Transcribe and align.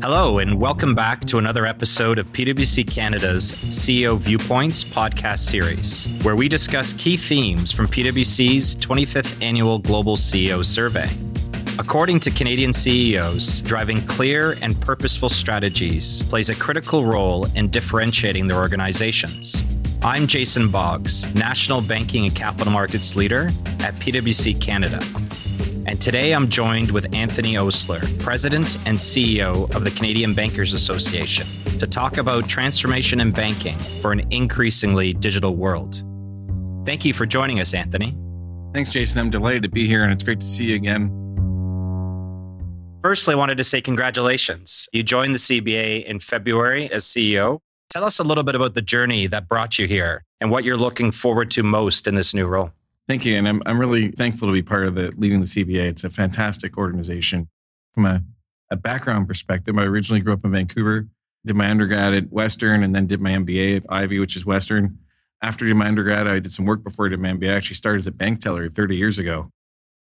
Hello, 0.00 0.38
and 0.38 0.60
welcome 0.60 0.94
back 0.94 1.24
to 1.24 1.38
another 1.38 1.66
episode 1.66 2.20
of 2.20 2.32
PwC 2.32 2.88
Canada's 2.88 3.54
CEO 3.64 4.16
Viewpoints 4.16 4.84
podcast 4.84 5.40
series, 5.40 6.06
where 6.22 6.36
we 6.36 6.48
discuss 6.48 6.92
key 6.92 7.16
themes 7.16 7.72
from 7.72 7.88
PwC's 7.88 8.76
25th 8.76 9.42
annual 9.42 9.80
Global 9.80 10.16
CEO 10.16 10.64
Survey. 10.64 11.10
According 11.80 12.20
to 12.20 12.30
Canadian 12.30 12.72
CEOs, 12.72 13.60
driving 13.62 14.00
clear 14.06 14.56
and 14.62 14.80
purposeful 14.80 15.28
strategies 15.28 16.22
plays 16.22 16.48
a 16.48 16.54
critical 16.54 17.04
role 17.04 17.46
in 17.56 17.68
differentiating 17.68 18.46
their 18.46 18.58
organizations. 18.58 19.64
I'm 20.00 20.28
Jason 20.28 20.68
Boggs, 20.70 21.26
National 21.34 21.82
Banking 21.82 22.24
and 22.24 22.36
Capital 22.36 22.72
Markets 22.72 23.16
Leader 23.16 23.48
at 23.80 23.96
PwC 23.96 24.60
Canada. 24.60 25.00
And 25.88 25.98
today 25.98 26.34
I'm 26.34 26.50
joined 26.50 26.90
with 26.90 27.14
Anthony 27.14 27.56
Ostler, 27.56 28.02
President 28.18 28.76
and 28.84 28.98
CEO 28.98 29.74
of 29.74 29.84
the 29.84 29.90
Canadian 29.90 30.34
Bankers 30.34 30.74
Association, 30.74 31.46
to 31.78 31.86
talk 31.86 32.18
about 32.18 32.46
transformation 32.46 33.20
in 33.20 33.30
banking 33.30 33.78
for 34.02 34.12
an 34.12 34.30
increasingly 34.30 35.14
digital 35.14 35.56
world. 35.56 36.04
Thank 36.84 37.06
you 37.06 37.14
for 37.14 37.24
joining 37.24 37.58
us, 37.60 37.72
Anthony. 37.72 38.14
Thanks, 38.74 38.92
Jason. 38.92 39.18
I'm 39.18 39.30
delighted 39.30 39.62
to 39.62 39.70
be 39.70 39.86
here 39.86 40.04
and 40.04 40.12
it's 40.12 40.22
great 40.22 40.40
to 40.40 40.46
see 40.46 40.66
you 40.66 40.74
again. 40.74 41.08
Firstly, 43.02 43.32
I 43.32 43.38
wanted 43.38 43.56
to 43.56 43.64
say 43.64 43.80
congratulations. 43.80 44.90
You 44.92 45.02
joined 45.02 45.34
the 45.34 45.38
CBA 45.38 46.04
in 46.04 46.20
February 46.20 46.92
as 46.92 47.04
CEO. 47.04 47.60
Tell 47.88 48.04
us 48.04 48.18
a 48.18 48.24
little 48.24 48.44
bit 48.44 48.54
about 48.54 48.74
the 48.74 48.82
journey 48.82 49.26
that 49.28 49.48
brought 49.48 49.78
you 49.78 49.86
here 49.86 50.22
and 50.38 50.50
what 50.50 50.64
you're 50.64 50.76
looking 50.76 51.12
forward 51.12 51.50
to 51.52 51.62
most 51.62 52.06
in 52.06 52.14
this 52.14 52.34
new 52.34 52.46
role. 52.46 52.72
Thank 53.08 53.24
you. 53.24 53.36
And 53.36 53.48
I'm, 53.48 53.62
I'm 53.64 53.80
really 53.80 54.10
thankful 54.10 54.48
to 54.48 54.52
be 54.52 54.60
part 54.60 54.86
of 54.86 54.94
the 54.94 55.10
leading 55.16 55.40
the 55.40 55.46
CBA. 55.46 55.88
It's 55.88 56.04
a 56.04 56.10
fantastic 56.10 56.76
organization. 56.76 57.48
From 57.94 58.04
a, 58.04 58.22
a 58.70 58.76
background 58.76 59.26
perspective, 59.26 59.78
I 59.78 59.84
originally 59.84 60.20
grew 60.20 60.34
up 60.34 60.44
in 60.44 60.52
Vancouver, 60.52 61.08
did 61.46 61.56
my 61.56 61.70
undergrad 61.70 62.12
at 62.12 62.30
Western, 62.30 62.82
and 62.82 62.94
then 62.94 63.06
did 63.06 63.20
my 63.20 63.30
MBA 63.30 63.78
at 63.78 63.84
Ivey, 63.88 64.18
which 64.18 64.36
is 64.36 64.44
Western. 64.44 64.98
After 65.42 65.64
did 65.64 65.74
my 65.74 65.86
undergrad, 65.86 66.28
I 66.28 66.38
did 66.38 66.52
some 66.52 66.66
work 66.66 66.84
before 66.84 67.06
I 67.06 67.08
did 67.08 67.18
my 67.18 67.30
MBA. 67.30 67.50
I 67.50 67.56
actually 67.56 67.76
started 67.76 68.00
as 68.00 68.06
a 68.06 68.12
bank 68.12 68.40
teller 68.40 68.68
30 68.68 68.96
years 68.96 69.18
ago. 69.18 69.50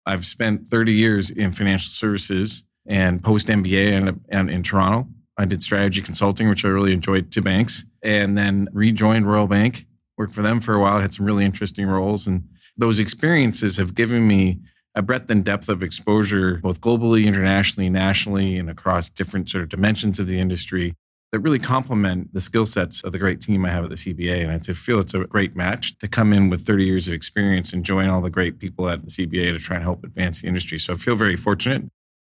I've 0.06 0.24
spent 0.24 0.68
30 0.68 0.92
years 0.92 1.30
in 1.30 1.52
financial 1.52 1.90
services 1.90 2.64
and 2.86 3.22
post 3.22 3.48
MBA 3.48 3.92
and, 3.92 4.20
and 4.30 4.50
in 4.50 4.62
Toronto. 4.62 5.08
I 5.36 5.44
did 5.44 5.62
strategy 5.62 6.00
consulting, 6.00 6.48
which 6.48 6.64
I 6.64 6.68
really 6.68 6.92
enjoyed 6.94 7.30
to 7.32 7.42
banks, 7.42 7.84
and 8.02 8.38
then 8.38 8.68
rejoined 8.72 9.30
Royal 9.30 9.46
Bank, 9.46 9.86
worked 10.16 10.34
for 10.34 10.42
them 10.42 10.60
for 10.60 10.74
a 10.74 10.80
while, 10.80 11.00
had 11.00 11.12
some 11.12 11.26
really 11.26 11.44
interesting 11.44 11.86
roles. 11.86 12.26
And 12.26 12.44
those 12.76 12.98
experiences 12.98 13.76
have 13.76 13.94
given 13.94 14.26
me 14.26 14.60
a 14.94 15.02
breadth 15.02 15.30
and 15.30 15.44
depth 15.44 15.68
of 15.68 15.82
exposure, 15.82 16.58
both 16.58 16.80
globally, 16.80 17.26
internationally, 17.26 17.90
nationally, 17.90 18.56
and 18.56 18.70
across 18.70 19.08
different 19.08 19.48
sort 19.48 19.62
of 19.62 19.68
dimensions 19.68 20.20
of 20.20 20.26
the 20.28 20.38
industry 20.38 20.94
that 21.32 21.40
really 21.40 21.58
complement 21.58 22.32
the 22.32 22.40
skill 22.40 22.64
sets 22.64 23.02
of 23.02 23.10
the 23.10 23.18
great 23.18 23.40
team 23.40 23.64
I 23.64 23.70
have 23.70 23.82
at 23.82 23.90
the 23.90 23.96
CBA. 23.96 24.44
And 24.44 24.52
I 24.52 24.58
feel 24.72 25.00
it's 25.00 25.14
a 25.14 25.24
great 25.24 25.56
match 25.56 25.98
to 25.98 26.06
come 26.06 26.32
in 26.32 26.48
with 26.48 26.60
30 26.60 26.84
years 26.84 27.08
of 27.08 27.14
experience 27.14 27.72
and 27.72 27.84
join 27.84 28.08
all 28.08 28.20
the 28.20 28.30
great 28.30 28.60
people 28.60 28.88
at 28.88 29.02
the 29.02 29.08
CBA 29.08 29.52
to 29.52 29.58
try 29.58 29.74
and 29.74 29.82
help 29.82 30.04
advance 30.04 30.42
the 30.42 30.46
industry. 30.46 30.78
So 30.78 30.92
I 30.92 30.96
feel 30.96 31.16
very 31.16 31.34
fortunate. 31.34 31.90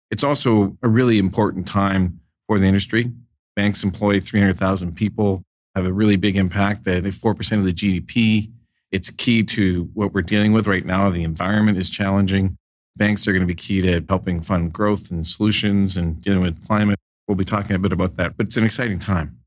It's 0.09 0.23
also 0.23 0.77
a 0.81 0.87
really 0.87 1.17
important 1.17 1.67
time 1.67 2.21
for 2.47 2.59
the 2.59 2.65
industry. 2.65 3.11
Banks 3.57 3.83
employ 3.83 4.21
300,000 4.21 4.95
people, 4.95 5.43
have 5.75 5.85
a 5.85 5.91
really 5.91 6.15
big 6.15 6.37
impact. 6.37 6.85
They 6.85 6.95
have 6.95 7.03
4% 7.03 7.57
of 7.59 7.65
the 7.65 7.73
GDP 7.73 8.52
it's 8.93 9.09
key 9.09 9.41
to 9.41 9.89
what 9.95 10.13
we're 10.13 10.21
dealing 10.21 10.53
with 10.53 10.67
right 10.67 10.85
now. 10.85 11.09
The 11.09 11.23
environment 11.23 11.79
is 11.79 11.89
challenging. 11.89 12.55
Banks 12.95 13.27
are 13.27 13.31
going 13.31 13.41
to 13.41 13.47
be 13.47 13.55
key 13.55 13.81
to 13.81 14.05
helping 14.07 14.39
fund 14.39 14.71
growth 14.71 15.09
and 15.09 15.25
solutions 15.25 15.97
and 15.97 16.21
dealing 16.21 16.41
with 16.41 16.65
climate. 16.67 16.99
We'll 17.27 17.35
be 17.35 17.43
talking 17.43 17.75
a 17.75 17.79
bit 17.79 17.91
about 17.91 18.17
that, 18.17 18.37
but 18.37 18.45
it's 18.45 18.55
an 18.55 18.63
exciting 18.63 18.99
time. 18.99 19.39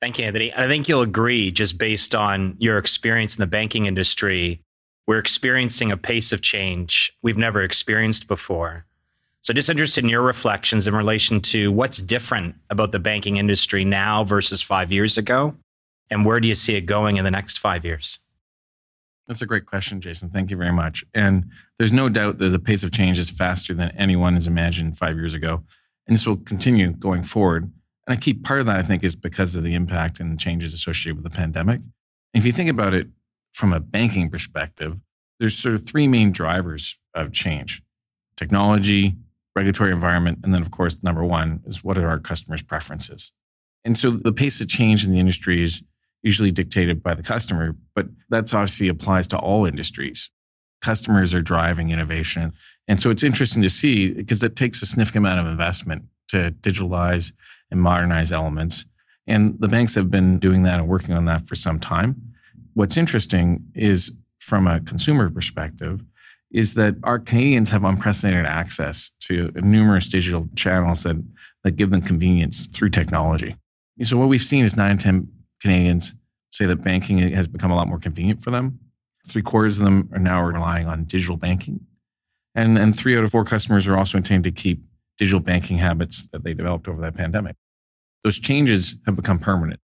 Thank 0.00 0.18
you, 0.18 0.24
Anthony. 0.24 0.54
I 0.54 0.66
think 0.66 0.88
you'll 0.88 1.02
agree, 1.02 1.52
just 1.52 1.76
based 1.76 2.14
on 2.14 2.56
your 2.58 2.78
experience 2.78 3.36
in 3.36 3.42
the 3.42 3.46
banking 3.46 3.84
industry, 3.84 4.62
we're 5.06 5.18
experiencing 5.18 5.92
a 5.92 5.96
pace 5.98 6.32
of 6.32 6.40
change 6.40 7.12
we've 7.22 7.36
never 7.36 7.62
experienced 7.62 8.26
before. 8.26 8.86
So, 9.42 9.52
just 9.52 9.68
interested 9.68 10.02
in 10.02 10.10
your 10.10 10.22
reflections 10.22 10.86
in 10.86 10.94
relation 10.94 11.40
to 11.40 11.70
what's 11.70 12.00
different 12.00 12.54
about 12.70 12.92
the 12.92 12.98
banking 12.98 13.36
industry 13.36 13.84
now 13.84 14.24
versus 14.24 14.62
five 14.62 14.90
years 14.90 15.18
ago, 15.18 15.56
and 16.10 16.24
where 16.24 16.40
do 16.40 16.48
you 16.48 16.54
see 16.54 16.76
it 16.76 16.82
going 16.86 17.16
in 17.16 17.24
the 17.24 17.30
next 17.30 17.58
five 17.58 17.84
years? 17.84 18.20
That's 19.26 19.42
a 19.42 19.46
great 19.46 19.66
question, 19.66 20.00
Jason. 20.00 20.30
Thank 20.30 20.50
you 20.50 20.56
very 20.56 20.72
much. 20.72 21.04
And 21.14 21.50
there's 21.78 21.92
no 21.92 22.08
doubt 22.08 22.38
that 22.38 22.48
the 22.48 22.58
pace 22.58 22.82
of 22.82 22.92
change 22.92 23.18
is 23.18 23.30
faster 23.30 23.72
than 23.72 23.90
anyone 23.96 24.34
has 24.34 24.46
imagined 24.46 24.98
five 24.98 25.16
years 25.16 25.34
ago. 25.34 25.62
And 26.06 26.16
this 26.16 26.26
will 26.26 26.38
continue 26.38 26.92
going 26.92 27.22
forward. 27.22 27.70
And 28.06 28.18
a 28.18 28.20
key 28.20 28.34
part 28.34 28.60
of 28.60 28.66
that, 28.66 28.78
I 28.78 28.82
think, 28.82 29.04
is 29.04 29.14
because 29.14 29.54
of 29.54 29.62
the 29.62 29.74
impact 29.74 30.18
and 30.18 30.32
the 30.32 30.36
changes 30.36 30.74
associated 30.74 31.22
with 31.22 31.30
the 31.30 31.36
pandemic. 31.36 31.76
And 31.76 32.40
if 32.40 32.44
you 32.44 32.52
think 32.52 32.68
about 32.68 32.94
it 32.94 33.08
from 33.52 33.72
a 33.72 33.80
banking 33.80 34.28
perspective, 34.28 35.00
there's 35.38 35.56
sort 35.56 35.74
of 35.74 35.86
three 35.86 36.08
main 36.08 36.32
drivers 36.32 36.98
of 37.14 37.32
change 37.32 37.82
technology, 38.36 39.14
regulatory 39.54 39.92
environment, 39.92 40.38
and 40.42 40.54
then, 40.54 40.62
of 40.62 40.70
course, 40.70 41.02
number 41.02 41.24
one 41.24 41.60
is 41.66 41.84
what 41.84 41.98
are 41.98 42.08
our 42.08 42.18
customers' 42.18 42.62
preferences? 42.62 43.32
And 43.84 43.96
so 43.98 44.10
the 44.10 44.32
pace 44.32 44.60
of 44.60 44.68
change 44.68 45.04
in 45.04 45.12
the 45.12 45.20
industry 45.20 45.62
is 45.62 45.82
usually 46.22 46.50
dictated 46.50 47.02
by 47.02 47.14
the 47.14 47.22
customer, 47.22 47.76
but 47.94 48.06
that's 48.28 48.54
obviously 48.54 48.88
applies 48.88 49.26
to 49.28 49.38
all 49.38 49.66
industries. 49.66 50.30
Customers 50.80 51.34
are 51.34 51.40
driving 51.40 51.90
innovation. 51.90 52.52
And 52.88 53.00
so 53.00 53.10
it's 53.10 53.22
interesting 53.22 53.62
to 53.62 53.70
see 53.70 54.12
because 54.12 54.42
it 54.42 54.56
takes 54.56 54.82
a 54.82 54.86
significant 54.86 55.26
amount 55.26 55.40
of 55.40 55.46
investment 55.46 56.04
to 56.28 56.52
digitalize 56.60 57.32
and 57.70 57.80
modernize 57.80 58.32
elements. 58.32 58.86
And 59.26 59.56
the 59.60 59.68
banks 59.68 59.94
have 59.94 60.10
been 60.10 60.38
doing 60.38 60.62
that 60.64 60.80
and 60.80 60.88
working 60.88 61.14
on 61.14 61.24
that 61.26 61.46
for 61.46 61.54
some 61.54 61.78
time. 61.78 62.34
What's 62.74 62.96
interesting 62.96 63.64
is 63.74 64.16
from 64.42 64.66
a 64.66 64.80
consumer 64.80 65.30
perspective, 65.30 66.02
is 66.50 66.74
that 66.74 66.96
our 67.04 67.18
Canadians 67.18 67.70
have 67.70 67.84
unprecedented 67.84 68.44
access 68.44 69.12
to 69.20 69.50
numerous 69.54 70.08
digital 70.08 70.48
channels 70.56 71.04
that, 71.04 71.16
that 71.64 71.76
give 71.76 71.90
them 71.90 72.02
convenience 72.02 72.66
through 72.66 72.90
technology. 72.90 73.56
So 74.02 74.16
what 74.18 74.28
we've 74.28 74.40
seen 74.40 74.64
is 74.64 74.76
nine 74.76 74.92
in 74.92 74.98
10 74.98 75.28
Canadians 75.62 76.14
say 76.50 76.66
that 76.66 76.82
banking 76.82 77.18
has 77.18 77.48
become 77.48 77.70
a 77.70 77.76
lot 77.76 77.88
more 77.88 77.98
convenient 77.98 78.42
for 78.42 78.50
them. 78.50 78.78
Three 79.26 79.42
quarters 79.42 79.78
of 79.78 79.84
them 79.84 80.10
are 80.12 80.18
now 80.18 80.42
relying 80.42 80.86
on 80.88 81.04
digital 81.04 81.36
banking. 81.36 81.80
And, 82.54 82.76
and 82.76 82.94
three 82.94 83.16
out 83.16 83.24
of 83.24 83.30
four 83.30 83.44
customers 83.44 83.86
are 83.86 83.96
also 83.96 84.18
intending 84.18 84.52
to 84.52 84.62
keep 84.62 84.82
digital 85.16 85.40
banking 85.40 85.78
habits 85.78 86.28
that 86.28 86.44
they 86.44 86.52
developed 86.52 86.88
over 86.88 87.00
that 87.00 87.14
pandemic. 87.14 87.56
Those 88.24 88.38
changes 88.38 88.98
have 89.06 89.16
become 89.16 89.38
permanent. 89.38 89.80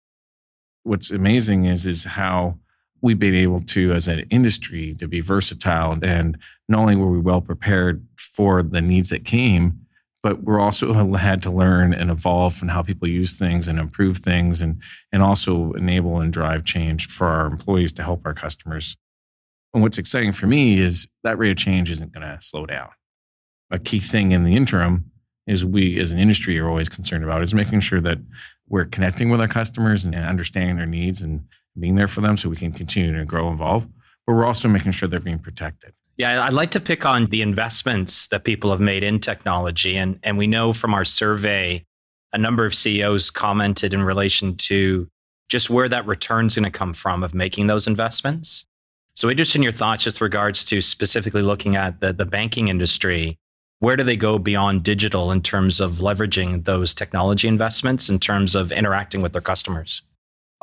What's 0.82 1.10
amazing 1.10 1.66
is, 1.66 1.86
is 1.86 2.04
how 2.04 2.58
we've 3.00 3.18
been 3.18 3.34
able 3.34 3.60
to, 3.60 3.92
as 3.92 4.08
an 4.08 4.20
industry, 4.30 4.94
to 4.94 5.06
be 5.06 5.20
versatile. 5.20 5.96
And 6.02 6.38
not 6.68 6.80
only 6.80 6.96
were 6.96 7.10
we 7.10 7.20
well 7.20 7.40
prepared 7.40 8.06
for 8.16 8.62
the 8.62 8.80
needs 8.80 9.10
that 9.10 9.24
came, 9.24 9.85
but 10.26 10.42
we're 10.42 10.58
also 10.58 10.92
had 11.14 11.40
to 11.40 11.52
learn 11.52 11.94
and 11.94 12.10
evolve 12.10 12.60
and 12.60 12.72
how 12.72 12.82
people 12.82 13.06
use 13.06 13.38
things 13.38 13.68
and 13.68 13.78
improve 13.78 14.16
things 14.16 14.60
and, 14.60 14.82
and 15.12 15.22
also 15.22 15.72
enable 15.74 16.18
and 16.18 16.32
drive 16.32 16.64
change 16.64 17.06
for 17.06 17.28
our 17.28 17.46
employees 17.46 17.92
to 17.92 18.02
help 18.02 18.22
our 18.26 18.34
customers. 18.34 18.96
And 19.72 19.84
what's 19.84 19.98
exciting 19.98 20.32
for 20.32 20.48
me 20.48 20.80
is 20.80 21.06
that 21.22 21.38
rate 21.38 21.52
of 21.52 21.58
change 21.58 21.92
isn't 21.92 22.12
going 22.12 22.26
to 22.26 22.38
slow 22.40 22.66
down. 22.66 22.88
A 23.70 23.78
key 23.78 24.00
thing 24.00 24.32
in 24.32 24.42
the 24.42 24.56
interim 24.56 25.12
is 25.46 25.64
we 25.64 25.96
as 26.00 26.10
an 26.10 26.18
industry 26.18 26.58
are 26.58 26.68
always 26.68 26.88
concerned 26.88 27.22
about 27.22 27.44
is 27.44 27.54
making 27.54 27.78
sure 27.78 28.00
that 28.00 28.18
we're 28.68 28.84
connecting 28.84 29.30
with 29.30 29.40
our 29.40 29.46
customers 29.46 30.04
and 30.04 30.12
understanding 30.16 30.76
their 30.76 30.86
needs 30.86 31.22
and 31.22 31.44
being 31.78 31.94
there 31.94 32.08
for 32.08 32.20
them 32.20 32.36
so 32.36 32.48
we 32.48 32.56
can 32.56 32.72
continue 32.72 33.16
to 33.16 33.24
grow 33.24 33.46
and 33.46 33.54
evolve. 33.54 33.86
But 34.26 34.34
we're 34.34 34.44
also 34.44 34.66
making 34.66 34.90
sure 34.90 35.08
they're 35.08 35.20
being 35.20 35.38
protected. 35.38 35.92
Yeah, 36.16 36.44
I'd 36.44 36.54
like 36.54 36.70
to 36.70 36.80
pick 36.80 37.04
on 37.04 37.26
the 37.26 37.42
investments 37.42 38.28
that 38.28 38.44
people 38.44 38.70
have 38.70 38.80
made 38.80 39.02
in 39.02 39.20
technology. 39.20 39.96
And, 39.96 40.18
and 40.22 40.38
we 40.38 40.46
know 40.46 40.72
from 40.72 40.94
our 40.94 41.04
survey, 41.04 41.84
a 42.32 42.38
number 42.38 42.64
of 42.64 42.74
CEOs 42.74 43.30
commented 43.30 43.92
in 43.92 44.02
relation 44.02 44.56
to 44.56 45.08
just 45.48 45.68
where 45.68 45.88
that 45.88 46.06
return's 46.06 46.54
going 46.54 46.64
to 46.64 46.70
come 46.70 46.94
from 46.94 47.22
of 47.22 47.34
making 47.34 47.66
those 47.66 47.86
investments. 47.86 48.66
So 49.14 49.30
interested 49.30 49.58
in 49.58 49.62
your 49.62 49.72
thoughts 49.72 50.06
with 50.06 50.20
regards 50.20 50.64
to 50.66 50.80
specifically 50.80 51.42
looking 51.42 51.76
at 51.76 52.00
the, 52.00 52.12
the 52.12 52.26
banking 52.26 52.68
industry. 52.68 53.38
Where 53.80 53.96
do 53.96 54.02
they 54.02 54.16
go 54.16 54.38
beyond 54.38 54.84
digital 54.84 55.30
in 55.30 55.42
terms 55.42 55.80
of 55.80 55.92
leveraging 55.92 56.64
those 56.64 56.94
technology 56.94 57.46
investments 57.46 58.08
in 58.08 58.18
terms 58.18 58.54
of 58.54 58.72
interacting 58.72 59.20
with 59.20 59.32
their 59.32 59.42
customers? 59.42 60.00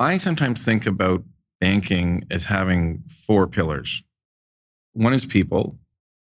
I 0.00 0.16
sometimes 0.16 0.64
think 0.64 0.84
about 0.84 1.22
banking 1.60 2.24
as 2.30 2.46
having 2.46 3.04
four 3.08 3.46
pillars. 3.46 4.02
One 4.94 5.12
is 5.12 5.26
people, 5.26 5.78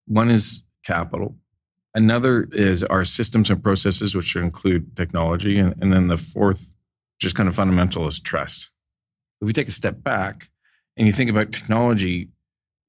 one 0.08 0.30
is 0.30 0.66
capital, 0.86 1.36
another 1.94 2.48
is 2.52 2.84
our 2.84 3.06
systems 3.06 3.50
and 3.50 3.62
processes, 3.62 4.16
which 4.16 4.36
include 4.36 4.96
technology, 4.96 5.60
and, 5.60 5.76
and 5.82 5.92
then 5.92 6.08
the 6.08 6.18
fourth, 6.18 6.74
just 7.20 7.36
kind 7.36 7.50
of 7.50 7.56
fundamental, 7.56 8.08
is 8.08 8.20
trust. 8.20 8.70
If 9.42 9.48
we 9.48 9.54
take 9.54 9.68
a 9.68 9.72
step 9.72 10.04
back 10.04 10.50
and 10.98 11.08
you 11.08 11.14
think 11.14 11.30
about 11.30 11.52
technology, 11.52 12.30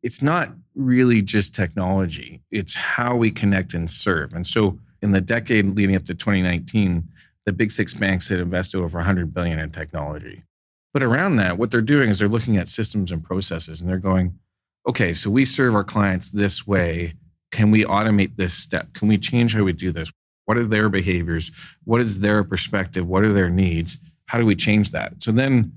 it's 0.02 0.22
not 0.22 0.50
really 0.74 1.22
just 1.22 1.54
technology, 1.54 2.42
it's 2.50 2.74
how 2.74 3.16
we 3.16 3.30
connect 3.30 3.74
and 3.74 3.88
serve. 3.88 4.34
And 4.34 4.46
so, 4.46 4.78
in 5.00 5.12
the 5.12 5.20
decade 5.20 5.74
leading 5.74 5.96
up 5.96 6.04
to 6.04 6.14
2019, 6.14 7.08
the 7.44 7.52
big 7.52 7.70
six 7.70 7.94
banks 7.94 8.28
had 8.28 8.38
invested 8.38 8.78
over 8.78 8.98
100 8.98 9.34
billion 9.34 9.58
in 9.58 9.70
technology. 9.70 10.44
But 10.92 11.02
around 11.02 11.36
that, 11.36 11.58
what 11.58 11.70
they're 11.70 11.80
doing 11.80 12.08
is 12.08 12.18
they're 12.18 12.28
looking 12.28 12.56
at 12.56 12.68
systems 12.68 13.10
and 13.10 13.24
processes 13.24 13.80
and 13.80 13.90
they're 13.90 13.98
going, 13.98 14.38
okay, 14.86 15.12
so 15.12 15.30
we 15.30 15.44
serve 15.44 15.74
our 15.74 15.84
clients 15.84 16.30
this 16.30 16.66
way. 16.66 17.14
Can 17.50 17.70
we 17.70 17.84
automate 17.84 18.36
this 18.36 18.54
step? 18.54 18.94
Can 18.94 19.08
we 19.08 19.18
change 19.18 19.54
how 19.54 19.64
we 19.64 19.72
do 19.72 19.92
this? 19.92 20.10
What 20.44 20.56
are 20.56 20.66
their 20.66 20.88
behaviors? 20.88 21.50
What 21.84 22.00
is 22.00 22.20
their 22.20 22.42
perspective? 22.44 23.06
What 23.06 23.22
are 23.24 23.32
their 23.32 23.50
needs? 23.50 23.98
How 24.26 24.38
do 24.38 24.46
we 24.46 24.56
change 24.56 24.90
that? 24.92 25.22
So 25.22 25.32
then 25.32 25.72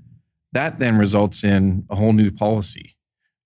that 0.52 0.78
then 0.78 0.96
results 0.96 1.44
in 1.44 1.84
a 1.90 1.96
whole 1.96 2.12
new 2.12 2.30
policy 2.30 2.96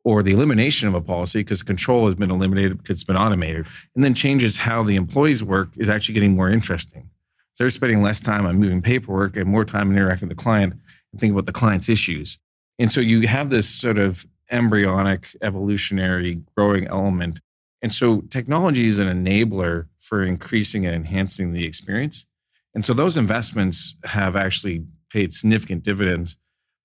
or 0.04 0.22
the 0.22 0.32
elimination 0.32 0.88
of 0.88 0.94
a 0.94 1.00
policy 1.00 1.40
because 1.40 1.62
control 1.62 2.06
has 2.06 2.14
been 2.14 2.30
eliminated 2.30 2.78
because 2.78 2.98
it's 2.98 3.04
been 3.04 3.16
automated 3.16 3.66
and 3.94 4.04
then 4.04 4.14
changes 4.14 4.60
how 4.60 4.82
the 4.82 4.96
employees 4.96 5.42
work 5.42 5.70
is 5.76 5.88
actually 5.88 6.14
getting 6.14 6.34
more 6.34 6.48
interesting. 6.48 7.10
So 7.54 7.64
they're 7.64 7.70
spending 7.70 8.00
less 8.00 8.20
time 8.20 8.46
on 8.46 8.58
moving 8.58 8.80
paperwork 8.80 9.36
and 9.36 9.46
more 9.46 9.64
time 9.64 9.90
interacting 9.90 10.28
with 10.28 10.38
the 10.38 10.42
client 10.42 10.74
and 11.12 11.20
thinking 11.20 11.34
about 11.34 11.46
the 11.46 11.52
client's 11.52 11.88
issues. 11.88 12.38
And 12.78 12.90
so 12.90 13.00
you 13.00 13.28
have 13.28 13.50
this 13.50 13.68
sort 13.68 13.98
of 13.98 14.26
embryonic, 14.50 15.28
evolutionary, 15.42 16.42
growing 16.56 16.86
element. 16.86 17.40
And 17.82 17.92
so 17.92 18.22
technology 18.22 18.86
is 18.86 18.98
an 18.98 19.08
enabler 19.08 19.86
for 19.98 20.22
increasing 20.22 20.84
and 20.86 20.94
enhancing 20.94 21.52
the 21.52 21.64
experience. 21.64 22.26
And 22.74 22.84
so 22.84 22.92
those 22.92 23.16
investments 23.16 23.96
have 24.04 24.36
actually 24.36 24.84
paid 25.10 25.32
significant 25.32 25.82
dividends 25.82 26.36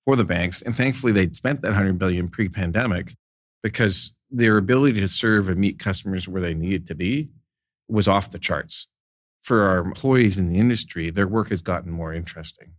for 0.04 0.16
the 0.16 0.24
banks. 0.24 0.62
And 0.62 0.74
thankfully, 0.74 1.12
they'd 1.12 1.36
spent 1.36 1.62
that 1.62 1.68
100 1.68 1.98
billion 1.98 2.28
pre-pandemic 2.28 3.14
because 3.62 4.14
their 4.30 4.56
ability 4.56 5.00
to 5.00 5.08
serve 5.08 5.48
and 5.48 5.58
meet 5.58 5.78
customers 5.78 6.26
where 6.28 6.42
they 6.42 6.54
needed 6.54 6.86
to 6.86 6.94
be 6.94 7.28
was 7.88 8.08
off 8.08 8.30
the 8.30 8.38
charts. 8.38 8.88
For 9.40 9.62
our 9.62 9.78
employees 9.78 10.38
in 10.38 10.48
the 10.52 10.58
industry, 10.58 11.10
their 11.10 11.28
work 11.28 11.50
has 11.50 11.62
gotten 11.62 11.92
more 11.92 12.12
interesting. 12.12 12.72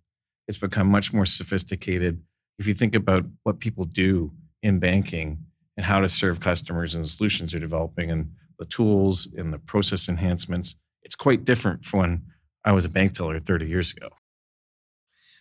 It's 0.47 0.57
become 0.57 0.87
much 0.87 1.13
more 1.13 1.25
sophisticated. 1.25 2.21
If 2.59 2.67
you 2.67 2.73
think 2.73 2.95
about 2.95 3.25
what 3.43 3.59
people 3.59 3.85
do 3.85 4.33
in 4.61 4.79
banking 4.79 5.45
and 5.75 5.85
how 5.85 5.99
to 5.99 6.07
serve 6.07 6.39
customers 6.39 6.95
and 6.95 7.03
the 7.03 7.07
solutions 7.07 7.51
they're 7.51 7.61
developing 7.61 8.09
and 8.09 8.31
the 8.59 8.65
tools 8.65 9.27
and 9.37 9.53
the 9.53 9.59
process 9.59 10.09
enhancements, 10.09 10.75
it's 11.03 11.15
quite 11.15 11.45
different 11.45 11.85
from 11.85 11.99
when 11.99 12.23
I 12.65 12.71
was 12.71 12.85
a 12.85 12.89
bank 12.89 13.13
teller 13.13 13.39
30 13.39 13.67
years 13.67 13.93
ago. 13.93 14.09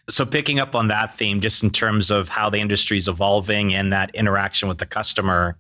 So, 0.08 0.24
picking 0.24 0.60
up 0.60 0.76
on 0.76 0.86
that 0.88 1.16
theme, 1.16 1.40
just 1.40 1.64
in 1.64 1.70
terms 1.70 2.12
of 2.12 2.28
how 2.28 2.48
the 2.48 2.60
industry 2.60 2.96
is 2.96 3.08
evolving 3.08 3.74
and 3.74 3.92
that 3.92 4.14
interaction 4.14 4.68
with 4.68 4.78
the 4.78 4.86
customer, 4.86 5.58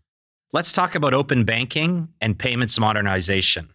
let's 0.52 0.72
talk 0.72 0.94
about 0.94 1.14
open 1.14 1.44
banking 1.44 2.08
and 2.20 2.38
payments 2.38 2.78
modernization. 2.78 3.70